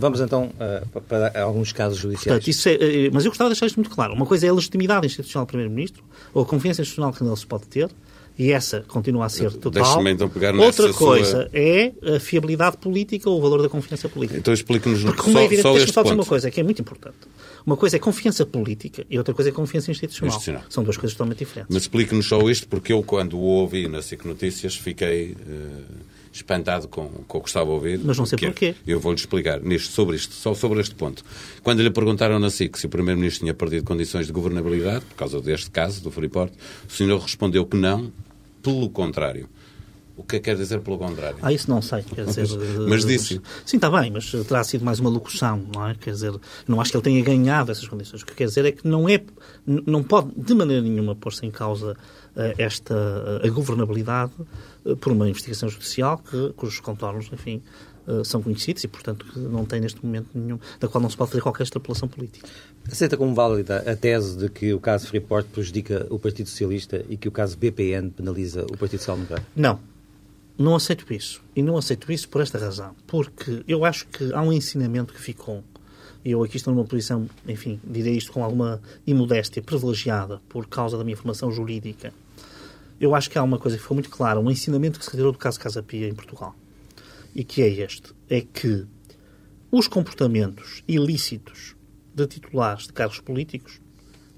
[0.01, 2.25] Vamos então eh, para alguns casos judiciais.
[2.39, 4.15] Portanto, isso é, eh, mas eu gostava de deixar isto muito claro.
[4.15, 6.03] Uma coisa é a legitimidade institucional do Primeiro-Ministro,
[6.33, 7.91] ou a confiança institucional que nele se pode ter,
[8.39, 9.83] e essa continua a ser total.
[9.85, 13.69] Deixe-me então pegar nessa Outra sua- coisa é a fiabilidade política ou o valor da
[13.69, 14.39] confiança política.
[14.39, 16.63] Então explique-nos Porque, como é só, evidente, só este só dizer uma coisa que é
[16.63, 17.17] muito importante.
[17.67, 20.31] Uma coisa é confiança política e outra coisa é confiança institucional.
[20.35, 20.65] Institucional.
[20.71, 21.73] São duas coisas totalmente diferentes.
[21.73, 25.85] Mas explique-nos só isto, porque eu, quando o ouvi na SIC Notícias, fiquei eh,
[26.33, 28.01] espantado com, com o que estava a ouvir.
[28.03, 28.75] Mas não sei é- porquê.
[28.87, 31.25] Eu vou-lhe explicar nisto, sobre isto, só sobre este ponto.
[31.63, 35.41] Quando lhe perguntaram na SIC se o Primeiro-Ministro tinha perdido condições de governabilidade, por causa
[35.41, 36.53] deste caso, do Freeport,
[36.89, 38.13] o senhor respondeu que não,
[38.63, 39.49] pelo contrário.
[40.17, 41.39] O que é que quer dizer pelo contrário?
[41.43, 42.03] Ah, isso não sei.
[42.03, 42.47] Quer dizer,
[42.89, 43.41] Mas disse.
[43.65, 45.95] Sim, está bem, mas terá sido mais uma locução, não é?
[45.95, 46.33] Quer dizer,
[46.69, 48.23] não acho que ele tenha ganhado essas condições.
[48.23, 49.23] O que quer dizer é que não é,
[49.67, 51.97] não pode de maneira nenhuma pôr-se em causa
[52.35, 52.95] eh, esta
[53.43, 54.33] eh, a governabilidade
[54.87, 57.63] eh, por uma investigação judicial que, cujos contornos, enfim,
[58.25, 61.31] são conhecidos e, portanto, que não tem neste momento nenhum, da qual não se pode
[61.31, 62.49] fazer qualquer extrapolação política.
[62.91, 67.17] Aceita como válida a tese de que o caso Freeport prejudica o Partido Socialista e
[67.17, 69.47] que o caso BPN penaliza o Partido Social Democrata?
[69.55, 69.79] Não.
[70.63, 71.43] Não aceito isso.
[71.57, 72.95] E não aceito isso por esta razão.
[73.05, 75.65] Porque eu acho que há um ensinamento que ficou.
[76.25, 81.03] Eu aqui estou numa posição, enfim, direi isto com alguma imodéstia, privilegiada por causa da
[81.03, 82.15] minha formação jurídica.
[83.01, 85.33] Eu acho que há uma coisa que ficou muito clara, um ensinamento que se retirou
[85.33, 86.55] do caso Casa Pia em Portugal.
[87.35, 88.15] E que é este.
[88.31, 88.87] É que
[89.69, 91.75] os comportamentos ilícitos
[92.15, 93.81] de titulares de cargos políticos,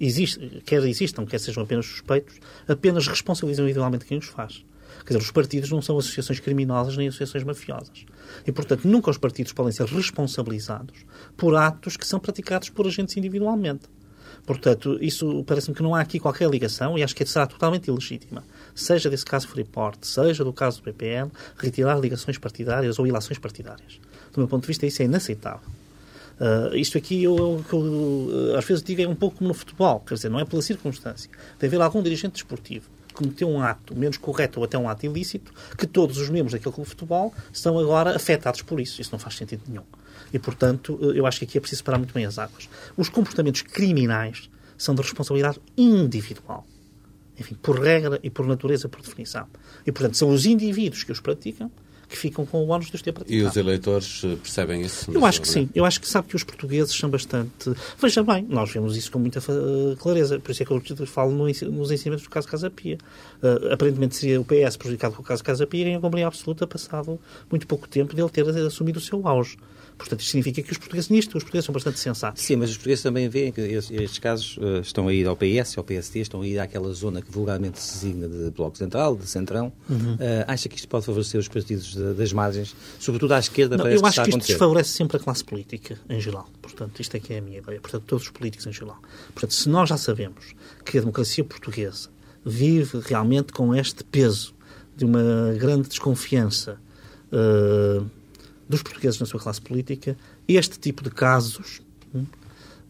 [0.00, 4.64] existe, quer existam, quer sejam apenas suspeitos, apenas responsabilizam individualmente quem os faz.
[5.04, 8.04] Quer dizer, os partidos não são associações criminosas nem associações mafiosas.
[8.46, 10.94] E, portanto, nunca os partidos podem ser responsabilizados
[11.36, 13.82] por atos que são praticados por agentes individualmente.
[14.46, 18.44] Portanto, isso parece-me que não há aqui qualquer ligação e acho que será totalmente ilegítima.
[18.74, 24.00] Seja desse caso Freeport, seja do caso do PPM, retirar ligações partidárias ou ilações partidárias.
[24.32, 25.66] Do meu ponto de vista, isso é inaceitável.
[26.40, 29.54] Uh, isto aqui, eu, eu- eu, uh, às vezes digo, é um pouco como no
[29.54, 31.30] futebol, quer dizer, não é pela circunstância.
[31.58, 35.52] Tem haver algum dirigente desportivo cometeu um ato menos correto ou até um ato ilícito,
[35.78, 39.00] que todos os membros daquele clube de futebol estão agora afetados por isso.
[39.00, 39.84] Isso não faz sentido nenhum.
[40.32, 42.68] E, portanto, uh, eu acho que aqui é preciso separar muito bem as águas.
[42.96, 46.66] Os comportamentos criminais são de responsabilidade individual.
[47.38, 49.46] Enfim, por regra e por natureza, por definição.
[49.86, 51.70] E, portanto, são os indivíduos que os praticam
[52.14, 53.42] que ficam com o ónus de os ter praticado.
[53.42, 55.10] E os eleitores eh, percebem isso?
[55.12, 55.68] Eu acho que sim.
[55.74, 57.72] Eu acho que sabe que os portugueses são bastante.
[58.00, 59.52] Veja bem, nós vemos isso com muita fa-
[59.98, 60.38] clareza.
[60.38, 62.98] Por isso é que eu falo nos ensinamentos do caso Casa Pia.
[63.42, 66.28] Uh, aparentemente seria o PS prejudicado com o caso Casa Pia e ganhou com maioria
[66.28, 67.18] absoluta passado
[67.50, 69.56] muito pouco tempo dele ter assumido o seu auge.
[69.96, 72.42] Portanto, isto significa que os portugueses nisto, os portugueses são bastante sensatos.
[72.42, 75.78] Sim, mas os portugueses também veem que estes, casos eh, estão a ir ao PS,
[75.78, 79.26] ao PSD, estão a ir àquela zona que vulgarmente se designa de Bloco Central, de
[79.26, 79.72] Centrão.
[80.18, 83.86] Eh, acha que isto pode favorecer os partidos da- das margens, sobretudo à esquerda, Não,
[83.88, 86.48] eu que acho a que isto desfavorece sempre a classe política em geral.
[86.60, 87.80] Portanto, isto é que é a minha ideia.
[87.80, 88.98] Portanto, todos os políticos em geral.
[89.32, 90.54] Portanto, se nós já sabemos
[90.84, 92.10] que a democracia portuguesa
[92.44, 94.52] vive realmente com este peso
[94.96, 96.78] de uma grande desconfiança
[97.32, 98.02] eh,
[98.68, 100.16] dos portugueses na sua classe política,
[100.48, 101.82] este tipo de casos
[102.14, 102.24] hum,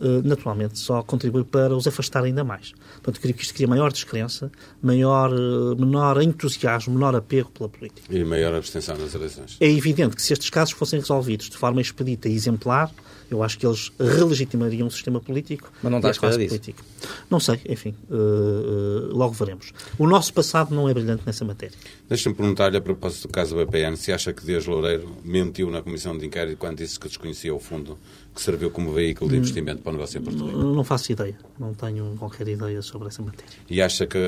[0.00, 2.72] eh, naturalmente só contribui para os afastar ainda mais.
[3.04, 8.00] Portanto, creio que isto cria maior descrença, maior, eh, menor entusiasmo, menor apego pela política.
[8.10, 9.58] E maior abstenção nas eleições.
[9.60, 12.90] É evidente que se estes casos fossem resolvidos de forma expedita e exemplar,
[13.30, 16.48] eu acho que eles relegitimariam o sistema político Mas não está à a espera disso.
[16.48, 16.82] política.
[17.28, 19.72] Não sei, enfim, eh, eh, logo veremos.
[19.98, 21.76] O nosso passado não é brilhante nessa matéria.
[22.08, 25.82] Deixa-me perguntar-lhe, a propósito do caso do BPN, se acha que Dias Loureiro mentiu na
[25.82, 27.98] comissão de inquérito quando disse que desconhecia o fundo
[28.34, 29.32] que serviu como veículo Hum.
[29.32, 30.46] de investimento para o negócio em Rico.
[30.46, 33.50] Não faço ideia, não tenho qualquer ideia sobre essa matéria.
[33.70, 34.18] E acha que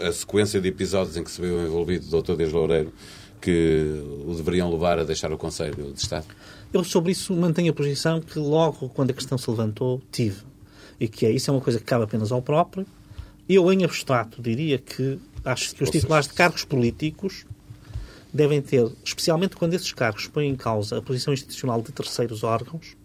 [0.00, 2.36] a sequência de episódios em que se viu envolvido o Dr.
[2.36, 2.92] Dias Loureiro
[3.40, 6.26] que o deveriam levar a deixar o Conselho de Estado?
[6.72, 10.42] Eu sobre isso mantenho a posição que logo quando a questão se levantou tive.
[11.00, 12.86] E que é, isso é uma coisa que cabe apenas ao próprio.
[13.48, 17.46] Eu, em abstrato, diria que acho que os titulares de cargos políticos
[18.32, 22.96] devem ter, especialmente quando esses cargos põem em causa a posição institucional de terceiros órgãos,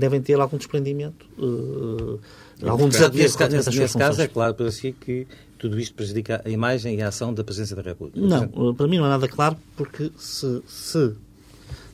[0.00, 4.54] devem ter algum desprendimento, eh, algum desapego Nesse, ca- relativamente nesse, nesse caso, é claro
[4.54, 5.26] para si que
[5.58, 8.18] tudo isto prejudica a imagem e a ação da Presidência da República.
[8.20, 11.12] Não, para mim não é nada claro, porque se, se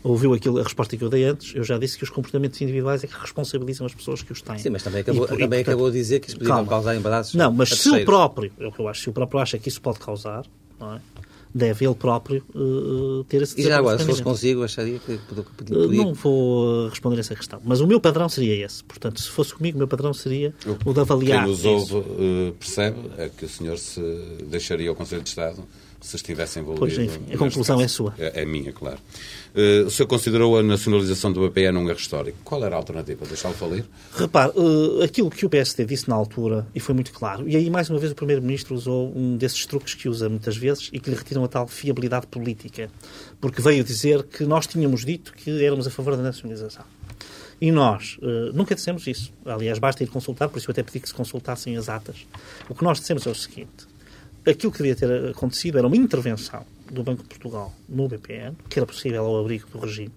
[0.03, 3.03] ouviu aquilo, a resposta que eu dei antes, eu já disse que os comportamentos individuais
[3.03, 4.59] é que responsabilizam as pessoas que os têm.
[4.59, 7.35] Sim, mas também acabou, E, também portanto, acabou de dizer que isso podia causar embaraços.
[7.35, 9.69] Não, mas se o próprio, é o que eu acho, se o próprio acha que
[9.69, 10.45] isso pode causar,
[10.79, 11.01] não é?
[11.57, 15.45] Deve ele próprio eh, ter esse E já agora, se fosse consigo, acharia que podia.
[15.57, 17.61] podia- podia- Não vou responder essa questão.
[17.64, 18.85] Mas o meu padrão seria esse.
[18.85, 21.45] Portanto, se fosse comigo, o meu padrão seria o de avaliar.
[21.45, 24.01] Quem nos ouve percebe é que o senhor se
[24.49, 25.62] deixaria o Conselho de Estado
[26.01, 26.81] se estivesse envolvido.
[26.81, 27.85] Pois, enfim, a conclusão caso.
[27.85, 28.15] é sua.
[28.19, 28.99] É, é minha, claro.
[29.55, 32.39] Eh, o senhor considerou a nacionalização do BPN um erro histórico.
[32.45, 33.25] Qual era a alternativa?
[33.27, 33.85] Deixá-lo falir?
[34.15, 37.71] Repare, eh, aquilo que o PSD disse na altura, e foi muito claro, e aí
[37.71, 41.09] mais uma vez o Primeiro-Ministro usou um desses truques que usa muitas vezes e que
[41.11, 42.91] lhe retiram a tal fiabilidade política,
[43.41, 46.85] porque veio dizer que nós tínhamos dito que éramos a favor da nacionalização.
[47.61, 49.33] E nós eh, nunca dissemos isso.
[49.45, 52.27] Aliás, basta ir consultar, por isso eu até pedi que se consultassem as atas.
[52.69, 53.87] O que nós dissemos é o seguinte:
[54.47, 58.79] aquilo que devia ter acontecido era uma intervenção do Banco de Portugal no BPN, que
[58.79, 60.13] era possível ao abrigo do regime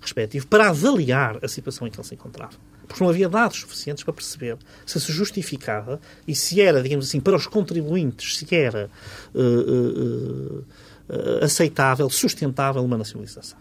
[0.00, 2.52] respectivo, para avaliar a situação em que ele se encontrava.
[2.86, 7.18] Porque não havia dados suficientes para perceber se se justificava e se era, digamos assim,
[7.18, 8.88] para os contribuintes, se era
[9.34, 10.62] eh, eh,
[11.08, 13.58] eh, aceitável, sustentável uma nacionalização.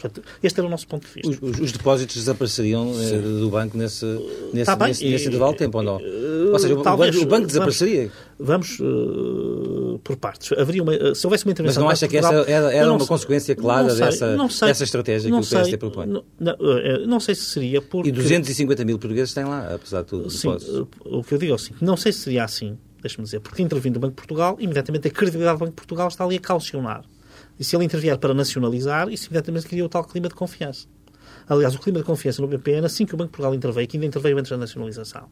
[0.00, 1.44] Portanto, este era o nosso ponto de vista.
[1.44, 4.04] Os, os- os depósitos desapareceriam eh, do banco nesse,
[4.52, 6.00] nesse, Tá bem, nesse, nesse e- intervalo de tempo ou não?
[6.52, 8.12] Ou seja, o, talvez, banco, o banco vamos- desapareceria.
[8.38, 10.52] Vamos, eh, por partes.
[10.56, 11.82] Haveria uma, eh, se houvesse uma Mas intervenção...
[11.82, 14.36] não do acha que essa era, era não uma sei- consequência clara não sei, dessa,
[14.36, 16.06] não sei, dessa estratégia não que o PSD propõe?
[16.06, 16.56] Não, não,
[17.06, 18.08] não sei se seria porque...
[18.08, 20.30] E 250 mil portugueses têm lá, apesar de tudo.
[20.30, 20.86] Sim, depósitos.
[21.04, 23.62] o que eu digo é o seguinte, não sei se seria assim, deixa-me dizer, porque
[23.62, 26.40] intervindo o Banco de Portugal, imediatamente a credibilidade do Banco de Portugal está ali a
[26.40, 27.04] calcionar.
[27.58, 30.86] E se ele intervier para nacionalizar, isso imediatamente cria o tal clima de confiança.
[31.48, 33.96] Aliás, o clima de confiança no BPN, assim que o Banco de Portugal interveio, que
[33.96, 35.28] ainda interveio antes da nacionalização,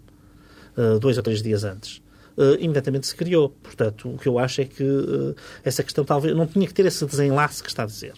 [0.76, 2.02] eh, dois ou três dias antes,
[2.38, 3.50] eh, imediatamente se criou.
[3.50, 6.86] Portanto, o que eu acho é que eh, essa questão talvez não tinha que ter
[6.86, 8.14] esse desenlace que está a dizer.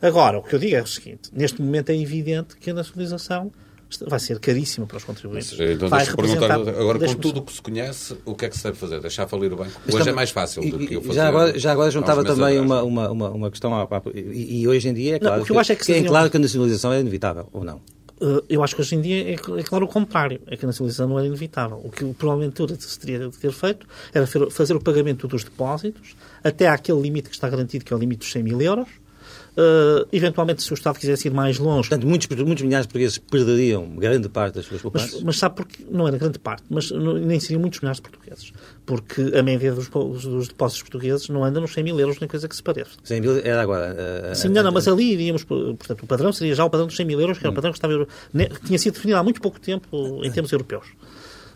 [0.00, 3.52] Agora, o que eu digo é o seguinte: neste momento é evidente que a nacionalização
[4.06, 5.52] vai ser caríssima para os contribuintes.
[5.58, 8.64] Então, vai representar- agora com tudo o que se conhece, o que é que se
[8.64, 9.00] deve fazer?
[9.00, 9.72] Deixar falir o banco?
[9.86, 11.14] Mas Hoje é mais fácil do que eu fazer.
[11.14, 13.74] já agora, já agora juntava também uma, uma, uma, uma questão.
[13.74, 15.92] à- à- E, e hoje em dia é claro, o que eu acho é que
[15.92, 17.80] é claro que a nacionalização é inevitável, ou não?
[18.18, 20.68] Uh, eu acho que hoje em dia é, é claro o contrário, é que a
[20.68, 21.80] nacionalização não era inevitável.
[21.84, 26.66] O que provavelmente se teria de ter feito era fazer o pagamento dos depósitos até
[26.66, 28.88] àquele limite que está garantido, que é o limite dos 100 mil euros.
[29.56, 33.16] Uh, eventualmente, se o Estado quisesse ir mais longe, Portanto, muitos, muitos milhares de portugueses
[33.16, 35.22] perderiam grande parte das suas mas, poupanças.
[35.22, 38.52] mas sabe porque não era grande parte, mas não- nem seriam muitos milhares de portugueses,
[38.84, 42.46] porque a média dos, dos depósitos portugueses não anda nos 100 mil euros, nem coisa
[42.46, 42.90] que se pareça.
[43.02, 43.96] 100 mil era agora.
[43.98, 46.94] eh, Sim, não, não, mas ali iríamos, portanto, o padrão seria já o padrão dos
[46.96, 49.40] 100 mil euros, que era o padrão que, estava, que tinha sido definido há muito
[49.40, 50.86] pouco tempo em termos europeus.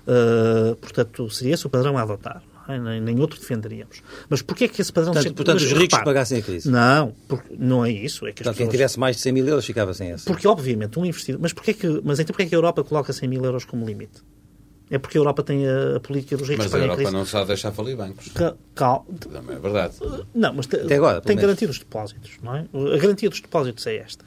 [0.06, 2.42] Uh, portanto, seria esse o padrão a adotar.
[2.78, 3.00] Não é?
[3.00, 4.02] Nem, nem outro defenderíamos.
[4.28, 5.12] Mas porquê é que esse padrão...
[5.12, 6.70] Portanto, sempre- portanto, mas os ricos repare, pagassem a crise.
[6.70, 8.26] Não, porque não é isso.
[8.26, 10.24] É que as Portanto, quem pessoas- tivesse mais de 100 mil euros ficava sem essa.
[10.26, 11.40] Porque, obviamente, um investidor...
[11.42, 13.85] Mas, porquê que, mas então porquê é que a Europa coloca 100 mil euros como
[13.87, 14.22] limite?
[14.92, 17.12] É porque a Europa tem a, a política dos ricos Mas a a Europa crise.
[17.12, 18.28] não sabe deixar falir bancos.
[18.35, 19.94] Ca- cal- Também é verdade.
[20.35, 21.42] Não, mas te- Até agora, tem menos.
[21.46, 22.66] garantia dos depósitos, não é?
[22.74, 24.24] A garantia dos depósitos é esta.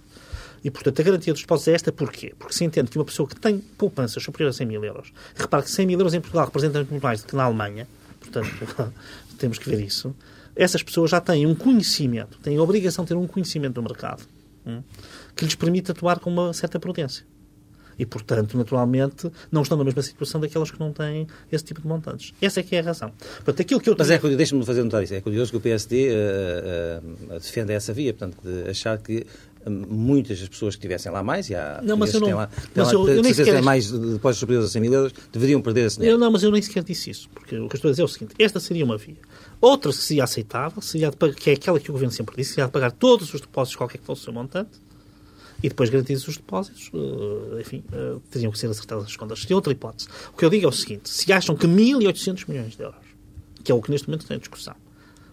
[0.63, 2.33] E, portanto, a garantia dos depósitos é esta porquê?
[2.39, 5.63] Porque se entende que uma pessoa que tem poupanças superiores a 100 mil euros, repare
[5.63, 7.85] que 100 mil euros em Portugal representa muito mais do que na Alemanha,
[8.29, 8.93] portanto,
[9.37, 10.15] temos que ver isso,
[10.55, 14.23] essas pessoas já têm um conhecimento, têm a obrigação de ter um conhecimento do mercado,
[14.65, 14.81] hum,
[15.35, 17.25] que lhes permite atuar com uma certa prudência.
[17.97, 21.87] E, portanto, naturalmente, não estão na mesma situação daquelas que não têm esse tipo de
[21.87, 22.33] montantes.
[22.41, 23.11] Essa é que é a razão.
[23.35, 25.61] Portanto, aquilo que eu Mas é curioso, deixa-me fazer notar isso, é curioso que o
[25.61, 29.25] PSD eh, eh, defenda essa via, portanto, de achar que eh,
[29.69, 32.39] muitas das pessoas que tivessem lá mais, e há Não, mas eu que têm não-
[32.41, 35.61] lá, mas lá, eu- eu nem sequer- mais depósitos superiores a 100 mil euros, deveriam
[35.61, 36.19] perder esse Eu dinheiro.
[36.19, 38.05] não, mas eu nem sequer disse isso, porque o que eu estou a dizer é
[38.05, 39.15] o seguinte: esta seria uma via.
[39.61, 42.65] Outra que seria aceitável, seria pagar, que é aquela que o governo sempre disse, seria
[42.65, 44.71] de pagar todos os depósitos, qualquer que fosse o seu montante,
[45.61, 49.45] e depois garantidos os depósitos, eh, enfim, eh, teriam que ser acertadas as contas.
[49.45, 50.09] Tem outra hipótese.
[50.33, 52.99] O que eu digo é o seguinte: se acham que 1.800 milhões de euros,
[53.63, 54.75] que é o que neste momento tem em discussão,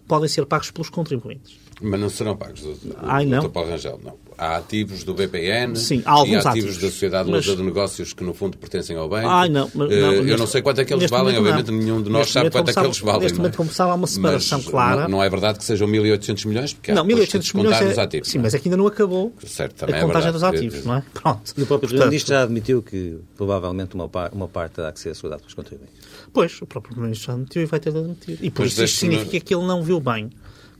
[0.07, 1.57] podem ser pagos pelos contribuintes.
[1.81, 3.41] Mas não serão pagos do, do, Ai, não?
[3.41, 4.13] do Paulo Rangel, não.
[4.37, 6.77] Há ativos do BPN Sim, há e há ativos, ativos.
[6.77, 9.27] da Sociedade Mas- de Negócios que, no fundo, pertencem ao banco.
[9.27, 11.39] Ai, não, mas- Eh, não, eu neste- não sei quanto é que eles valem, momento,
[11.41, 11.77] obviamente não.
[11.77, 13.21] nenhum de nós Neste sabe quanto é que eles valem.
[13.21, 13.41] neste não é?
[13.43, 15.01] momento, como sabe, há uma separação Mas clara.
[15.03, 17.71] Não, não é verdade que sejam 1.800 milhões, porque há Não, depois 1.800 de milhões
[17.77, 17.91] descontar é...
[17.91, 18.27] os ativos.
[18.29, 18.45] Sim, não é?
[18.45, 20.53] mas aqui ainda não acabou Certo, também a é contagem verdade.
[20.55, 21.03] dos ativos, não é?
[21.13, 21.39] Pronto.
[21.45, 24.99] E o próprio Portanto, Primeiro-Ministro já admitiu que provavelmente uma, par- uma parte terá que
[24.99, 25.95] ser assegurada pelos contribuintes.
[26.33, 28.37] Pois, o próprio Primeiro-Ministro já admitiu e vai ter de admitir.
[28.41, 30.29] E por Pois isso isto significa que ele não viu bem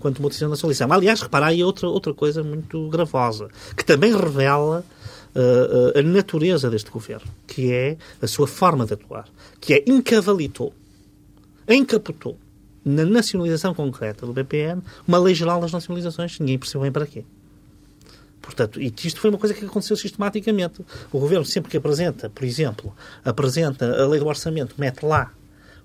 [0.01, 0.91] quanto uma decisão nacionalização.
[0.91, 4.83] Aliás, repara aí outra, outra coisa muito gravosa, que também revela
[5.35, 9.27] uh, a natureza deste governo, que é a sua forma de atuar,
[9.59, 10.73] que é encavalitou,
[11.67, 12.37] encapotou
[12.83, 17.23] na nacionalização concreta do BPN uma lei geral das nacionalizações, ninguém percebeu bem para quê.
[18.41, 20.83] Portanto, e isto foi uma coisa que aconteceu sistematicamente.
[21.11, 22.91] O Governo, sempre que apresenta, por exemplo,
[23.23, 25.31] apresenta a lei do orçamento, mete lá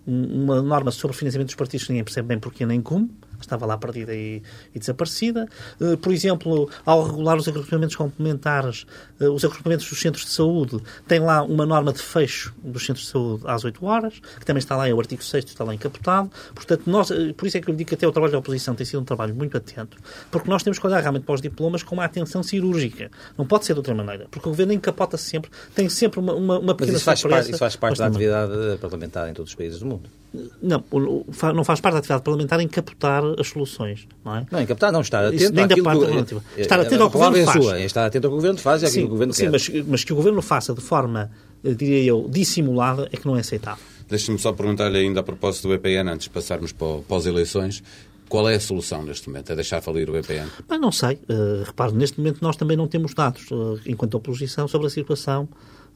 [0.07, 4.15] uma norma sobre financiamento dos partidos ninguém percebe bem porquê nem como, estava lá perdida
[4.15, 4.43] e,
[4.75, 5.49] e desaparecida.
[5.81, 8.87] Uh, por exemplo, ao regular os agrupamentos complementares,
[9.21, 13.07] uh, os agrupamentos dos centros de saúde, tem lá uma norma de fecho dos centros
[13.07, 15.75] de saúde às 8 horas, que também está lá, é o artigo 6 está lá
[15.75, 16.31] encapotado.
[16.55, 18.75] Portanto, nós, uh, por isso é que eu digo que até o trabalho da oposição
[18.75, 19.97] tem sido um trabalho muito atento,
[20.31, 23.11] porque nós temos que olhar realmente para os diplomas com uma atenção cirúrgica.
[23.37, 26.35] Não pode ser de outra maneira, porque o governo encapota -se sempre, tem sempre uma,
[26.35, 29.51] uma, uma pequena Mas isso faz, parte, isso faz parte da atividade parlamentar em todos
[29.51, 30.09] os países do mundo.
[30.61, 30.85] Não,
[31.55, 34.47] não faz parte da atividade parlamentar encapotar as soluções, não é?
[34.51, 36.45] Não, encapotar não, estar atento Isso nem da parte relativa.
[36.57, 37.65] Estar atento ao que o governo é faz.
[37.65, 39.33] Sua, é estar atento ao que o governo faz e àquilo sim, que o governo
[39.33, 39.51] sim, quer.
[39.51, 41.31] Mas, mas que o governo faça de forma,
[41.65, 43.83] eh, diria eu, dissimulada é que não é aceitável.
[44.09, 47.83] Deixe-me só perguntar-lhe ainda a propósito do EPN, antes de passarmos para, para as eleições,
[48.29, 49.53] qual é a solução neste momento?
[49.53, 50.49] É deixar falir o EPN?
[50.69, 51.19] Mas não sei.
[51.29, 55.49] Uh, repare, neste momento nós também não temos dados, uh, enquanto oposição, sobre a situação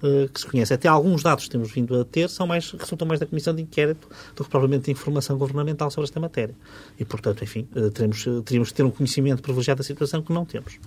[0.03, 0.73] uh, que se conhece.
[0.75, 3.63] Até alguns dados que temos vindo a ter são mais, resultam mais da Comissão de
[3.63, 6.55] Inquérito do que provavelmente de informação governamental sobre esta matéria.
[6.99, 10.79] E, portanto, enfim, teremos, teríamos que ter um conhecimento privilegiado da situação que não temos.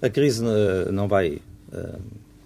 [0.00, 0.44] A crise
[0.92, 1.40] não vai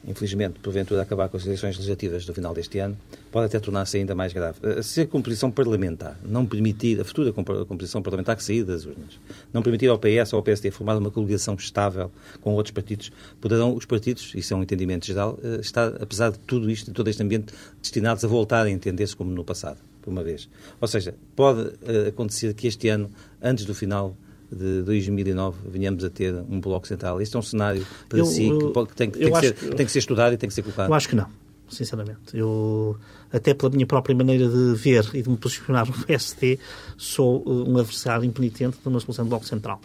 [0.07, 2.97] infelizmente, porventura acabar com as eleições legislativas do final deste ano,
[3.31, 4.59] pode até tornar-se ainda mais grave.
[4.83, 9.19] Se a composição parlamentar não permitir, a futura composição parlamentar que sair das urnas,
[9.53, 12.11] não permitir ao PS ou ao PSD formar uma coligação estável
[12.41, 16.39] com outros partidos, poderão os partidos, isso é um entendimento geral, eh, estar, apesar de
[16.41, 20.11] tudo isto, de todo este ambiente, destinados a voltar a entender-se como no passado, por
[20.11, 20.49] uma vez.
[20.81, 23.11] Ou seja, pode eh, acontecer que este ano,
[23.41, 24.17] antes do final
[24.55, 27.21] de 2009 venhamos a ter um bloco central.
[27.21, 29.87] Este é um cenário para eu, si que, pode, tem, tem, que ser, que, tem
[29.87, 30.89] que ser estudado e tem que ser colocado.
[30.89, 31.27] Eu acho que não,
[31.69, 32.19] sinceramente.
[32.35, 32.97] Eu,
[33.33, 36.59] até pela minha própria maneira de ver e de me posicionar no PSD,
[36.97, 39.81] sou uh, um adversário impenitente de uma solução de bloco central.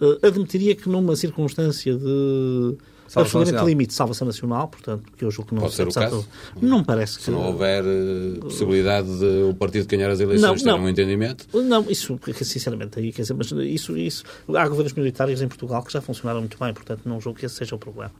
[0.00, 2.76] Uh, admitiria que numa circunstância de
[3.20, 6.26] absolutamente limite de salvação nacional, portanto, que eu julgo que não Pode ser o caso?
[6.60, 7.24] Não parece que...
[7.24, 11.46] Se não houver uh, possibilidade de o partido ganhar as eleições, não, ter um entendimento?
[11.52, 15.92] Não, isso, sinceramente, aí, quer dizer, mas isso, isso, há governos minoritários em Portugal que
[15.92, 18.12] já funcionaram muito bem, portanto, não julgo que esse seja o problema.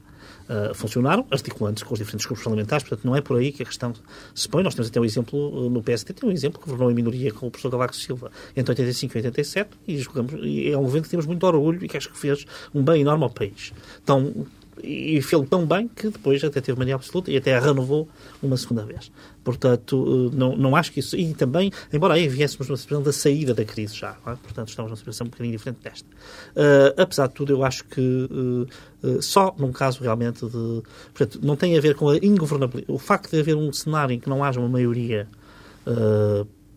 [0.43, 3.67] Uh, funcionaram, articulando-se com os diferentes grupos parlamentares, portanto, não é por aí que a
[3.67, 3.93] questão
[4.35, 4.63] se põe.
[4.63, 7.47] Nós temos até um exemplo no PST, tem um exemplo que governou em minoria com
[7.47, 11.11] o professor Cavaco Silva entre 85 e 87, e, julgamos, e é um governo que
[11.11, 13.73] temos muito orgulho e que acho que fez um bem enorme ao país.
[14.03, 14.47] Então,
[14.83, 18.09] e fez tão bem que depois até teve maioria absoluta e até a renovou
[18.43, 19.11] uma segunda vez.
[19.45, 21.17] Portanto, eh, não, não acho que isso.
[21.17, 24.35] E também, embora aí viéssemos numa situação da saída da crise já, é?
[24.37, 26.09] portanto, estamos numa situação um bocadinho diferente desta.
[26.09, 28.67] Uh, apesar de tudo, eu acho que uh,
[29.07, 30.83] uh, só num caso realmente de.
[31.15, 32.93] Portanto, não tem a ver com a ingovernabilidade.
[32.93, 35.29] O facto de haver um cenário em que não haja uma maioria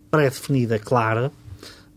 [0.09, 1.31] pré-definida, clara,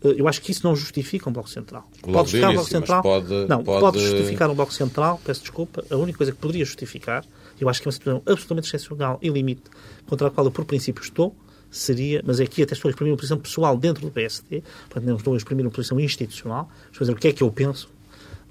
[0.01, 1.89] eu acho que isso não justifica um Bloco Central.
[2.05, 3.01] Logo pode justificar um Bloco Central?
[3.01, 3.79] Pode, não, pode...
[3.81, 3.99] pode...
[3.99, 5.83] justificar um Bloco Central, peço desculpa.
[5.89, 7.25] A única coisa que poderia justificar,
[7.59, 9.63] eu acho que é uma situação absolutamente excepcional e limite,
[10.07, 11.35] contra a qual eu, por princípio, estou,
[11.69, 15.17] seria, mas aqui até estou a exprimir uma posição pessoal dentro do PSD, portanto não
[15.17, 17.89] estou a exprimir uma posição institucional, estou a dizer o que é que eu penso,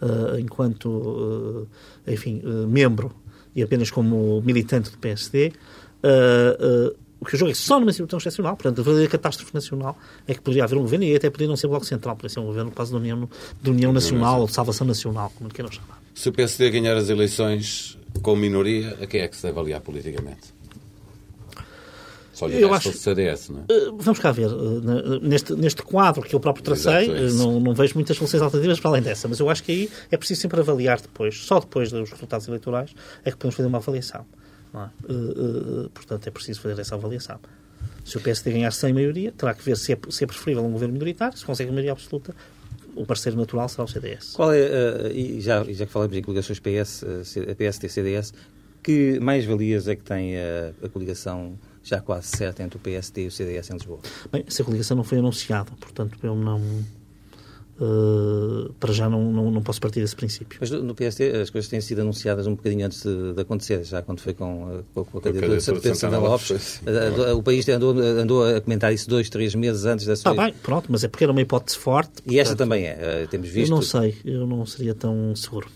[0.01, 1.69] uh, enquanto, uh,
[2.07, 3.13] enfim, uh, membro
[3.55, 5.53] e apenas como militante do PSD,
[7.20, 10.35] o que eu jogo é só numa situação excepcional, portanto, a verdadeira catástrofe nacional é
[10.35, 12.46] que poderia haver um governo e até poderia não ser Bloco Central, poderia ser um
[12.46, 13.28] governo quase da União,
[13.61, 16.00] de União Nacional ou de Salvação Nacional, como queiram chamar.
[16.14, 19.81] Se o PSD ganhar as eleições com minoria, a quem é que se deve aliar
[19.81, 20.59] politicamente?
[22.38, 23.62] Só lhe eu acho, CDS, não é?
[23.68, 24.48] Eh, vamos cá ver.
[24.48, 28.40] Eh, neste, neste quadro que eu próprio tracei, Exato, é não, não vejo muitas soluções
[28.40, 31.59] alternativas para além dessa, mas eu acho que aí é preciso sempre avaliar depois, só
[31.59, 34.24] depois dos resultados eleitorais, é que podemos fazer uma avaliação.
[34.74, 35.12] É?
[35.12, 37.38] Uh, uh, portanto, é preciso fazer essa avaliação.
[38.04, 40.72] Se o PSD ganhar sem maioria, terá que ver se é, se é preferível um
[40.72, 42.35] governo minoritário, se consegue maioria absoluta,
[42.94, 44.33] o parceiro natural será o CDS.
[44.35, 47.04] Qual é, uh, e já, já que falamos em coligações PS,
[47.57, 48.33] PSD CDS,
[48.83, 53.26] que mais-valias é que tem a, a coligação já quase certa entre o PSD e
[53.26, 54.00] o CDS em Lisboa?
[54.31, 56.60] Bem, essa coligação não foi anunciada, portanto eu não
[57.81, 60.58] Uh, para já não, não, não, posso partir desse princípio.
[60.60, 64.02] Mas no PSD as coisas têm sido anunciadas um bocadinho antes de, de acontecer, já
[64.02, 66.83] quando foi com, com, com a candidatura de Pedro Santana Lopes.
[66.85, 70.33] Eh, o país andou, andou, a comentar isso dois, três meses antes da sua...
[70.33, 72.14] Está bem, pronto, mas é porque era uma hipótese forte.
[72.14, 73.70] Portanto, e esta também é, uh, temos visto...
[73.70, 75.68] Eu não sei, eu não seria tão seguro.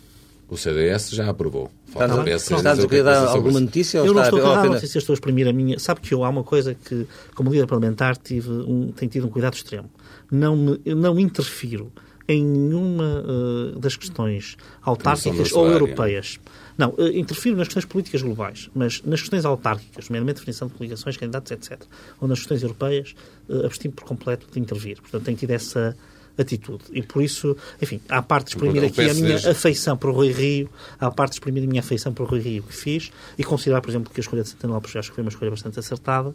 [0.49, 1.71] O CDS já aprovou.
[1.87, 3.99] Falta está, PS está a querer dar alguma notícia?
[3.99, 5.79] Eu não estou a dar notícia, estou a exprimir a minha...
[5.79, 9.31] Sabe que eu há uma coisa que, como líder parlamentar, tive um, tenho tido um
[9.31, 9.89] cuidado extremo.
[10.33, 11.93] Não, me, não interfiro
[12.27, 16.41] em nenhuma uh, das questões autárquicas ou europeias.
[16.79, 21.17] Não, uh, interfiro nas questões políticas globais, mas nas questões autárquicas, nomeadamente definição de coligações,
[21.17, 21.83] candidatos, etc.,
[22.21, 23.15] ou nas questões europeias,
[23.49, 25.01] uh, por completo de intervir.
[25.01, 25.97] Portanto, tenho tido essa
[26.39, 26.85] atitude.
[26.93, 30.33] E por isso, enfim, há parte de exprimir aqui a minha afeição para o Rui
[30.33, 33.45] Rio, há parte de exprimir a minha afeição para o Rui Rio que fiz e
[33.45, 35.79] considerar, por exemplo, que a escolha de Santana Lopes acho que foi uma escolha bastante
[35.79, 36.35] acertada.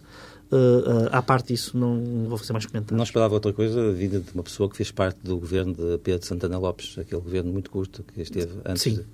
[0.49, 2.97] Uh, uh, à parte disso, não vou fazer mais comentários.
[2.97, 6.25] Não esperava outra coisa vinda de uma pessoa que fez parte do governo de Pedro
[6.25, 8.83] Santana Lopes, aquele governo muito curto que esteve antes.
[8.83, 8.95] Sim.
[8.95, 9.05] De, uh,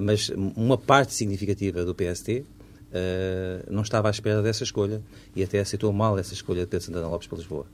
[0.00, 2.44] mas uma parte significativa do PST
[3.68, 5.02] não estava à espera dessa escolha
[5.34, 7.66] e até aceitou mal essa escolha de Pedro Santana Lopes para Lisboa.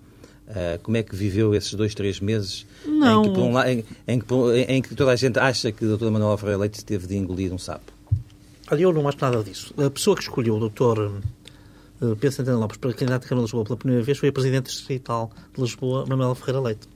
[0.51, 3.24] Uh, como é que viveu esses dois, três meses não.
[3.24, 4.34] Em, que, um, em, em, que,
[4.68, 6.11] em, que, toda a gente acha que o Dr.
[6.11, 7.92] Manuel Ferreira Leite teve de engolir um sapo?
[8.68, 9.72] Olha, eu não acho nada disso.
[9.78, 11.20] A pessoa que escolheu o Dr.
[12.01, 14.32] Uh, Pedro Santana Lopes para candidato à Câmara de Lisboa pela primeira vez foi a
[14.32, 16.88] Presidente Distrital de Lisboa, Manuel Ferreira Leite.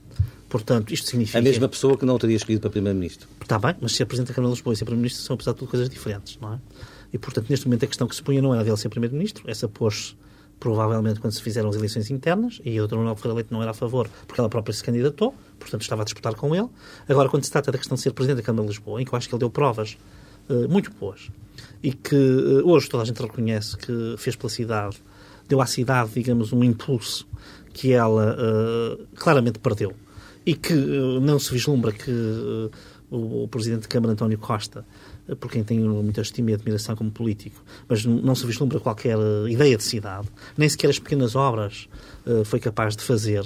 [0.49, 1.37] Portanto, isto significa...
[1.37, 3.27] A mesma pessoa que não teria escolhido para Primeiro-Ministro.
[3.41, 5.57] Está bem, mas ser Presidente da Câmara de Lisboa e ser Primeiro-Ministro são, apesar de
[5.59, 6.59] tudo, coisas diferentes, não é?
[7.13, 9.67] E, portanto, neste momento a questão que se punha não era dele ser Primeiro-Ministro, essa
[9.67, 10.15] pôs-se
[10.59, 13.71] provavelmente quando se fizeram as eleições internas, e a doutora Manuel Ferreira Leite não era
[13.71, 16.69] a favor, porque ela própria se candidatou, portanto estava a disputar com ele.
[17.07, 19.13] Agora, quando se trata da questão de ser Presidente da Câmara de Lisboa, em que
[19.13, 19.97] eu acho que ele deu provas
[20.49, 21.29] uh, muito boas,
[21.81, 24.97] e que uh, hoje toda a gente reconhece que fez pela cidade,
[25.47, 27.27] deu à cidade, digamos, um impulso
[27.73, 29.93] que ela uh, claramente perdeu,
[30.45, 32.11] e que não se vislumbra que
[33.09, 34.85] o, o Presidente de Câmara, António Costa,
[35.39, 39.49] por quem tenho muita estima e admiração como político, mas não se vislumbra qualquer eh,
[39.49, 41.87] ideia de cidade, nem sequer as pequenas obras
[42.25, 43.43] uh, foi capaz de fazer.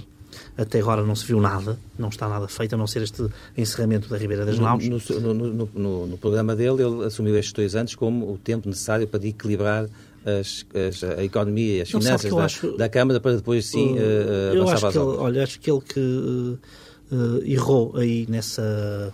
[0.58, 3.26] Até agora não se viu nada, não está nada feito, a não ser este
[3.58, 4.88] encerramento da Ribeira das Naus.
[4.88, 9.08] No, no, no, no, programa dele, ele assumiu estes dois anos como o tempo necessário
[9.08, 9.88] para equilibrar
[10.26, 14.54] as, as, a economia e as finanças da, acho, da, Câmara para depois sim uh,
[14.54, 16.00] eu acho que ele, Olha, acho que ele que
[17.12, 19.14] uh, errou aí nessa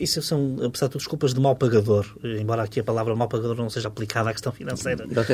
[0.00, 3.56] isso são, apesar de tudo, desculpas de mau pagador, embora aqui a palavra mau pagador
[3.56, 5.06] não seja aplicada à questão financeira.
[5.06, 5.26] Pelo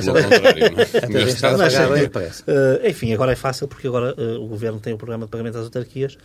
[1.68, 5.30] contrário, uh, enfim, agora é fácil porque agora uh, o Governo tem o programa de
[5.30, 6.16] pagamento às autarquias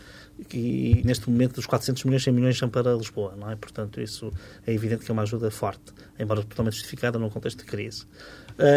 [0.54, 3.56] e, neste momento dos 400 milhões, 100 milhões são para Lisboa, não é?
[3.56, 4.32] Portanto, isso
[4.66, 8.06] é evidente que é uma ajuda forte, embora totalmente justificada num contexto de crise.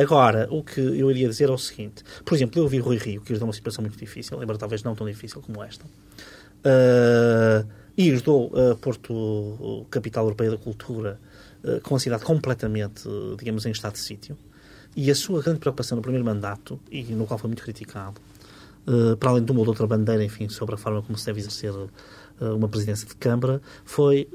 [0.01, 2.05] Agora, o que eu iria dizer é o seguinte.
[2.25, 4.95] Por exemplo, eu vi Rui Rio, que lhes uma situação muito difícil, embora talvez não
[4.95, 5.85] tão difícil como esta.
[6.65, 7.67] Uh,
[7.97, 11.19] e ajudou a Porto, capital europeia da cultura,
[11.65, 14.37] eh, com a cidade completamente, digamos, em estado de sítio.
[14.97, 18.21] E a sua grande preocupação no primeiro mandato, e no qual foi muito criticado,
[18.87, 21.25] eh, para além de uma ou de outra bandeira, enfim, sobre a forma como se
[21.27, 21.73] deve exercer
[22.41, 24.29] eh, uma presidência de Câmara, foi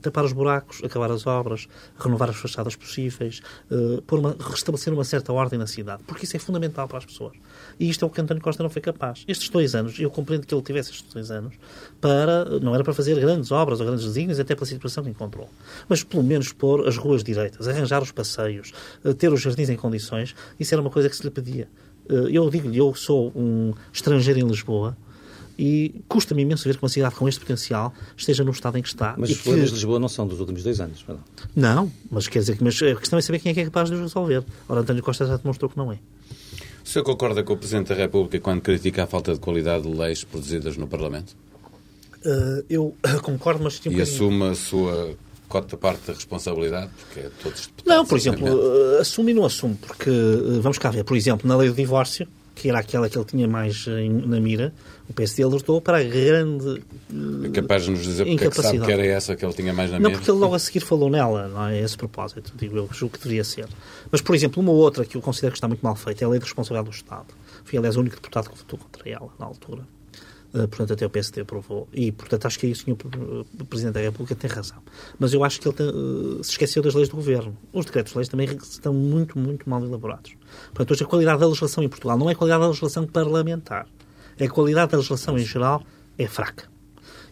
[0.00, 3.42] tapar os buracos, acabar as obras, renovar as fachadas possíveis,
[4.40, 7.34] restabelecer uma certa ordem na cidade, porque isso é fundamental para as pessoas.
[7.78, 9.24] E isto é o que António Costa não foi capaz.
[9.26, 11.54] Estes dois anos, eu compreendo que ele tivesse estes dois anos,
[12.00, 15.48] para, não era para fazer grandes obras ou grandes desígnios, até pela situação que encontrou,
[15.88, 18.72] mas pelo menos pôr as ruas direitas, arranjar os passeios,
[19.04, 21.68] uh, ter os jardins em condições, isso era uma coisa que se lhe pedia.
[22.08, 24.96] eu digo-lhe, eu sou um estrangeiro em Lisboa,
[25.58, 28.88] e custa-me imenso ver que uma cidade com este potencial esteja no estado em que
[28.88, 29.14] está.
[29.18, 29.42] Mas os que...
[29.42, 31.20] problemas de Lisboa não são dos últimos dois anos, não?
[31.54, 33.88] Não, mas quer dizer que mas a questão é saber quem é que é capaz
[33.88, 34.42] de os resolver.
[34.68, 35.98] Ora, António Costa já demonstrou que não é.
[36.84, 39.96] O senhor concorda com o Presidente da República quando critica a falta de qualidade de
[39.96, 41.36] leis produzidas no Parlamento?
[42.24, 43.80] Uh, eu concordo, mas...
[43.86, 45.14] Um e assume a sua
[45.48, 47.84] cota parte da responsabilidade, porque é todos deputados...
[47.86, 51.46] Não, por exemplo, uh, assume e não assume, porque, uh, vamos cá ver, por exemplo,
[51.46, 54.72] na lei do divórcio, que era aquela que ele tinha mais em, na mira,
[55.08, 56.82] o PSD alertou para a grande
[57.44, 59.72] É capaz de nos dizer porque é que sabe que era essa que ele tinha
[59.72, 60.10] mais na mira?
[60.10, 63.16] Não, porque ele logo a seguir falou nela, não é esse propósito, digo eu, julgo
[63.16, 63.66] que deveria ser.
[64.10, 66.28] Mas, por exemplo, uma outra que eu considero que está muito mal feita é a
[66.28, 67.26] lei de responsabilidade do Estado.
[67.64, 69.82] Fui, aliás, o único deputado que votou contra ela, na altura.
[70.54, 71.88] Uh, portanto, até o PSD aprovou.
[71.94, 72.94] E, portanto, acho que aí o Sr.
[73.68, 74.78] Presidente da República tem razão.
[75.18, 77.56] Mas eu acho que ele tem, uh, se esqueceu das leis do Governo.
[77.72, 80.34] Os decretos-leis também estão muito, muito mal elaborados.
[80.66, 83.86] Portanto, hoje a qualidade da legislação em Portugal não é a qualidade da legislação parlamentar.
[84.38, 85.82] É a qualidade da legislação em geral
[86.18, 86.64] é fraca.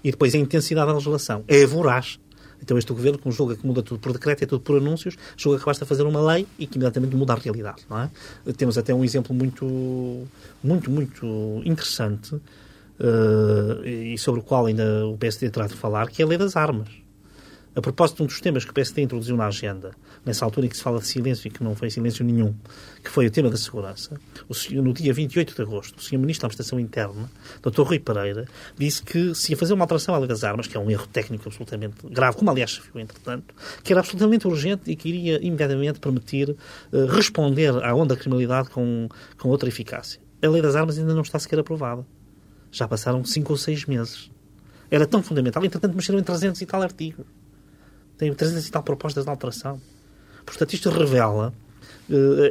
[0.02, 2.18] E depois a intensidade da legislação é voraz.
[2.62, 5.58] Então este governo, como julga que muda tudo por decreto, é tudo por anúncios, julga
[5.58, 7.82] que basta fazer uma lei e que imediatamente muda a realidade.
[7.88, 8.10] Não é?
[8.56, 10.26] Temos até um exemplo muito,
[10.62, 11.26] muito, muito
[11.64, 12.40] interessante
[13.00, 16.38] uh, e sobre o qual ainda o PSD terá de falar, que é a lei
[16.38, 16.88] das armas.
[17.72, 19.92] A propósito de um dos temas que o PSD introduziu na agenda,
[20.26, 22.52] nessa altura em que se fala de silêncio e que não foi silêncio nenhum,
[23.02, 26.18] que foi o tema da segurança, o no dia 28 de agosto, o Sr.
[26.18, 27.30] Ministro da Administração Interna,
[27.62, 27.82] Dr.
[27.82, 28.46] Rui Pereira,
[28.76, 31.06] disse que se ia fazer uma alteração à lei das armas, que é um erro
[31.06, 35.38] técnico absolutamente grave, como aliás se viu entretanto, que era absolutamente urgente e que iria
[35.40, 40.20] imediatamente permitir uh, responder à onda da criminalidade com, com outra eficácia.
[40.42, 42.04] A lei das armas ainda não está sequer aprovada.
[42.70, 44.30] Já passaram cinco ou seis meses.
[44.90, 45.64] Era tão fundamental.
[45.64, 47.26] Entretanto, mexeram em 300 e tal artigos.
[48.16, 49.80] Tem 300 e tal propostas de alteração.
[50.44, 51.54] Portanto, isto revela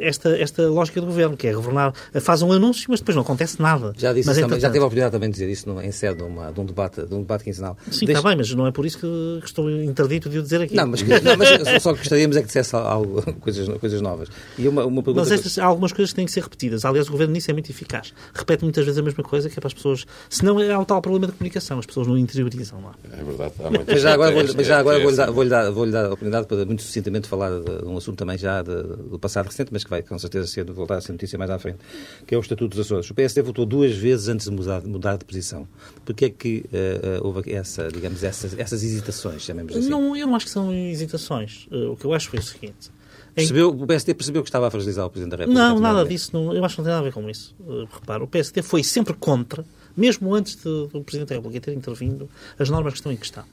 [0.02, 3.60] esta, esta lógica do governo, que é governar, faz um anúncio, mas depois não acontece
[3.60, 3.92] nada.
[3.96, 6.22] Já disse mas, também, já teve a oportunidade também de dizer isso em sede de,
[6.22, 7.76] uma, de, um debate, de um debate quinzenal.
[7.90, 8.18] Sim, Deixa...
[8.18, 10.74] está bem, mas não é por isso que estou interdito de o dizer aqui.
[10.74, 14.28] Não, mas, não, mas só gostaríamos é que dissesse algo, coisas, coisas novas.
[14.58, 16.84] E uma, uma pergunta mas estas, há algumas coisas que têm que ser repetidas.
[16.84, 18.12] Aliás, o governo nisso é muito eficaz.
[18.34, 20.06] Repete muitas vezes a mesma coisa, que é para as pessoas.
[20.28, 22.80] Senão é o tal problema de comunicação, as pessoas não interiorizam.
[22.80, 23.20] Não é?
[23.20, 23.54] é verdade.
[23.86, 26.46] Mas já agora, vou, mas já agora vou-lhe dar, vou dar, vou dar a oportunidade
[26.46, 29.90] para muito sucintamente falar de um assunto também já de, do passado recente, mas que
[29.90, 31.78] vai com certeza ser, voltar a ser notícia mais à frente,
[32.26, 33.10] que é o Estatuto dos Açores.
[33.10, 35.68] O PSD votou duas vezes antes de mudar, mudar de posição.
[36.04, 39.88] Porquê é que uh, houve essa, digamos, essas, essas hesitações, chamemos assim?
[39.88, 41.66] Não, eu não acho que são hesitações.
[41.70, 42.90] Uh, o que eu acho foi o seguinte.
[43.34, 45.68] Percebeu, o PSD percebeu que estava a fragilizar o Presidente da República?
[45.68, 46.30] Não, nada disso.
[46.32, 47.54] Não, eu acho que não tem nada a ver com isso.
[47.60, 49.64] Uh, repara, o PSD foi sempre contra,
[49.96, 52.28] mesmo antes de, do Presidente da República ter intervindo,
[52.58, 53.44] as normas que estão em questão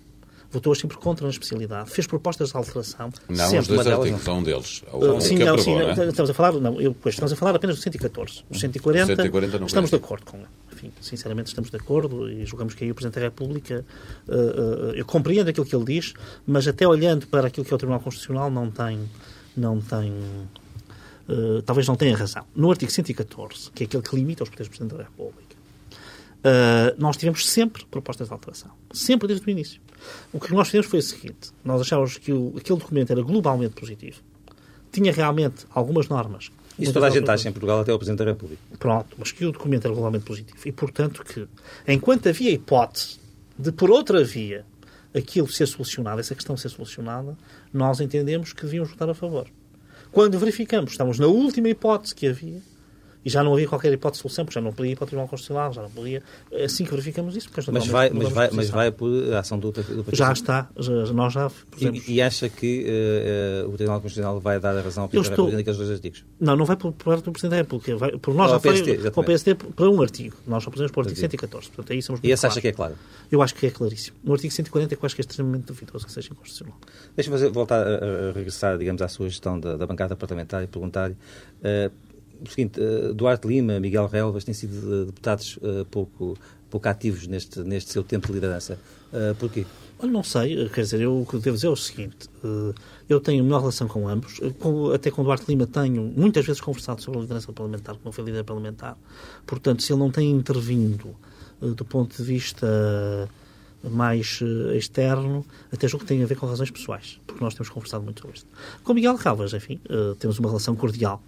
[0.52, 3.10] votou sempre contra na especialidade, fez propostas de alteração.
[3.28, 3.60] Não, sempre.
[3.60, 4.84] os dois artigos são deles.
[4.91, 6.08] O, sim, não, sim, não, é?
[6.08, 8.43] estamos a falar, não, eu, pois, estamos a falar apenas do 114.
[8.50, 10.48] O 140, 140 estamos de acordo com ele.
[10.74, 13.84] Enfim, sinceramente estamos de acordo e julgamos que aí o Presidente da República,
[14.28, 16.14] uh, uh, eu compreendo aquilo que ele diz,
[16.45, 19.10] mas até olhando para aquilo que é o Tribunal Constitucional não tem,
[19.56, 22.45] não tem, uh, talvez não tenha razão.
[22.56, 25.48] No artigo 114, que é aquele que limita os poderes do Presidente da República,
[26.98, 28.72] nós tivemos sempre propostas de alteração.
[28.93, 29.82] Sempre desde o início.
[30.32, 33.76] O que nós fizemos foi o seguinte: nós achávamos que o, aquele documento era globalmente
[33.76, 34.22] positivo,
[34.91, 36.52] tinha realmente algumas normas.
[36.80, 38.62] Isso toda a gente acha em Portugal, até o Presidente da República.
[38.78, 40.60] Pronto, mas que o documento era globalmente positivo.
[40.64, 41.48] E, portanto, que
[41.88, 43.20] enquanto havia hipótese
[43.58, 44.64] de, por outra via,
[45.14, 47.36] aquilo ser solucionado, essa questão ser solucionada,
[47.74, 49.48] nós entendemos que devíamos votar a favor.
[50.12, 52.62] Quando verificamos, estamos na última hipótese que havia,
[53.28, 55.07] e já não havia qualquer hipótese de solução, porque já não podia ir para o
[55.07, 56.23] Tribunal Constitucional, já não podia.
[56.49, 57.49] É assim que verificamos isso.
[57.49, 60.93] Porque mas, vai, mas, vai, mas vai por ação do, do Partido Já está, já,
[61.11, 65.03] nós já e, e, acha que uh, uh, o Tribunal Constitucional vai dar a razão
[65.03, 65.45] ao Presidente estou...
[65.47, 66.25] da República naqueles dois artigos?
[66.39, 67.97] Não, não vai por parte do Presidente da República.
[67.97, 70.38] Vai, por nós já foi para o PSD para um artigo.
[70.47, 71.67] Nós só podemos para o artigo 114.
[71.67, 72.95] Portanto, aí somos e esse acha que é claro?
[73.30, 74.15] Eu acho que é claríssimo.
[74.23, 76.78] No artigo 140 é que eu acho que é extremamente duvidoso que seja inconstitucional.
[77.13, 81.13] Deixa-me voltar a, a, regressar, digamos, à sua gestão da, da bancada parlamentar e perguntar-lhe
[81.13, 81.91] uh,
[82.44, 86.38] o seguinte, uh, Duarte Lima, Miguel Relvas têm sido deputados uh, pouco,
[86.70, 88.80] pouco ativos neste, neste seu tempo de liderança.
[89.40, 89.66] Porquê?
[90.04, 92.30] Não sei, quer dizer, eu, o que devo dizer é o seguinte,
[93.08, 94.42] eu tenho melhor relação com ambos,
[94.94, 98.44] até com Duarte Lima tenho muitas vezes conversado sobre a liderança parlamentar, como foi líder
[98.44, 98.98] parlamentar,
[99.46, 101.16] portanto, se ele não tem intervindo
[101.62, 103.30] do ponto de vista
[103.82, 104.42] mais
[104.76, 108.20] externo, até julgo que tem a ver com razões pessoais, porque nós temos conversado muito
[108.20, 108.50] sobre isto.
[108.84, 109.80] Com Miguel Relvas, enfim,
[110.20, 111.24] temos uma relação cordial,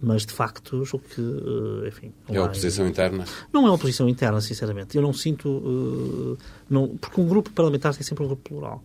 [0.00, 2.12] mas de facto julgo que, eh, enfim...
[2.28, 3.24] É a oposição interna?
[3.52, 4.96] Não é oposição interna, sinceramente.
[4.96, 5.48] Eu não sinto...
[5.48, 6.38] Uh,
[6.68, 8.82] não, porque um grupo parlamentar tem sempre um grupo plural.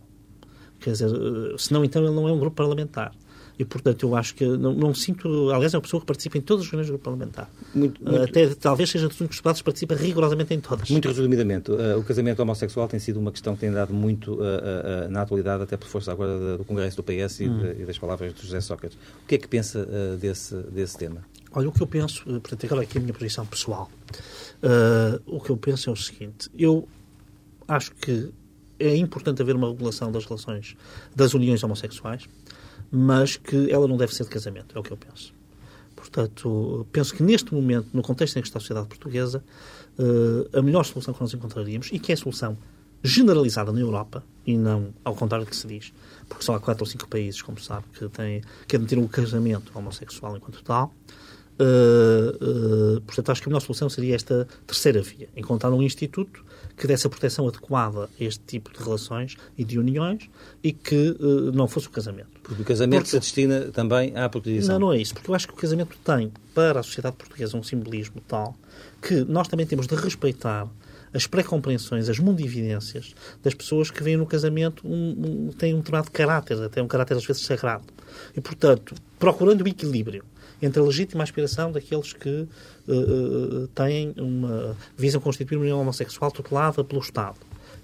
[0.79, 3.11] Quer dizer, uh, senão então ele não é um grupo parlamentar.
[3.59, 5.51] E, portanto, eu acho que não, não, sinto.
[5.51, 7.51] Aliás, é uma pessoa que participa em todas as reuniões do grupo parlamentar.
[7.75, 10.89] Muito, muito, Até talvez seja dos únicos deputados que participa rigorosamente em todas.
[10.89, 14.37] Muito resumidamente, uh, o casamento homossexual tem sido uma questão que tem dado muito uh,
[14.37, 17.57] uh, na atualidade, até por força agora do Congresso do PS e, hum.
[17.57, 18.97] de, e das palavras de José Sócrates.
[19.25, 19.85] O que é que pensa
[20.17, 21.21] desse, desse tema?
[21.51, 23.91] Olha, o que eu penso, portanto, agora aqui a minha posição pessoal.
[25.25, 26.87] o que eu penso é o seguinte: eu
[27.67, 28.29] acho que
[28.79, 30.77] é importante haver uma regulação das relações
[31.13, 32.23] das uniões homossexuais
[32.91, 35.33] mas que ela não deve ser de casamento, é o que eu penso.
[35.95, 39.43] Portanto, penso que neste momento, no contexto em que está a sociedade portuguesa,
[39.97, 42.57] eh, a melhor solução que nós encontraríamos, e que é a solução
[43.03, 45.93] generalizada na Europa, e não ao contrário do que se diz,
[46.27, 49.09] porque só há quatro ou cinco países, como se sabe, que, têm, que admitiram o
[49.09, 50.93] casamento homossexual enquanto tal,
[51.61, 56.45] Uh, uh, portanto, acho que a melhor solução seria esta terceira via: encontrar um instituto
[56.77, 60.29] que desse a proteção adequada a este tipo de relações e de uniões
[60.63, 62.38] e que uh, não fosse o casamento.
[62.49, 63.11] Porque o casamento porque...
[63.11, 64.79] se destina também à proteção.
[64.79, 67.55] Não, não é isso, porque eu acho que o casamento tem para a sociedade portuguesa
[67.55, 68.55] um simbolismo tal
[68.99, 70.67] que nós também temos de respeitar
[71.13, 76.09] as pré-compreensões, as mundividências das pessoas que veem no casamento um, um, têm um determinado
[76.09, 77.85] caráter, até um caráter às vezes sagrado.
[78.35, 80.23] E, portanto, procurando o equilíbrio
[80.59, 82.47] entre a legítima aspiração daqueles que
[82.87, 87.37] uh, têm uma, visam constituir uma união homossexual tutelada pelo Estado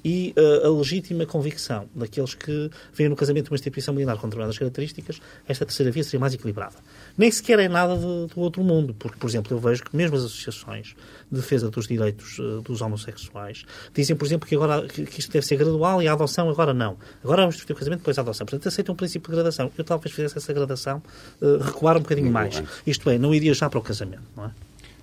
[0.06, 4.56] e uh, a legítima convicção daqueles que veem no casamento uma instituição milenar com determinadas
[4.56, 6.76] características, esta terceira via seria mais equilibrada.
[7.18, 10.16] Nem sequer é nada de, do outro mundo, porque, por exemplo, eu vejo que mesmo
[10.16, 10.96] as associações
[11.32, 15.32] de defesa dos direitos uh, dos homossexuais dizem, por exemplo, que agora que, que, isto
[15.32, 16.98] deve ser gradual e a adoção agora não.
[17.24, 18.46] Agora vamos discutir o casamento, depois a adoção.
[18.46, 19.72] Portanto, aceitam um princípio de gradação.
[19.76, 21.02] Eu talvez fizesse essa gradação
[21.42, 22.60] uh, recuar um bocadinho Muito mais.
[22.60, 22.70] Bem.
[22.86, 24.52] Isto é, não iria já para o casamento, não é?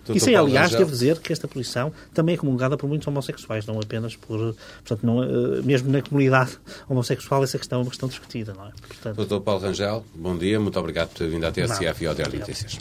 [0.04, 0.78] Doutor Isso é, aliás, Rangel.
[0.78, 4.54] devo dizer que esta posição também é comungada por muitos homossexuais, não apenas por.
[4.84, 8.70] Portanto, não, eh, mesmo na comunidade homossexual, essa questão é uma questão discutida, não é?
[8.86, 9.16] Portanto...
[9.16, 12.38] Doutor Paulo Rangel, bom dia, muito obrigado por ter vindo à TSF e ao Diário
[12.38, 12.80] Notícias.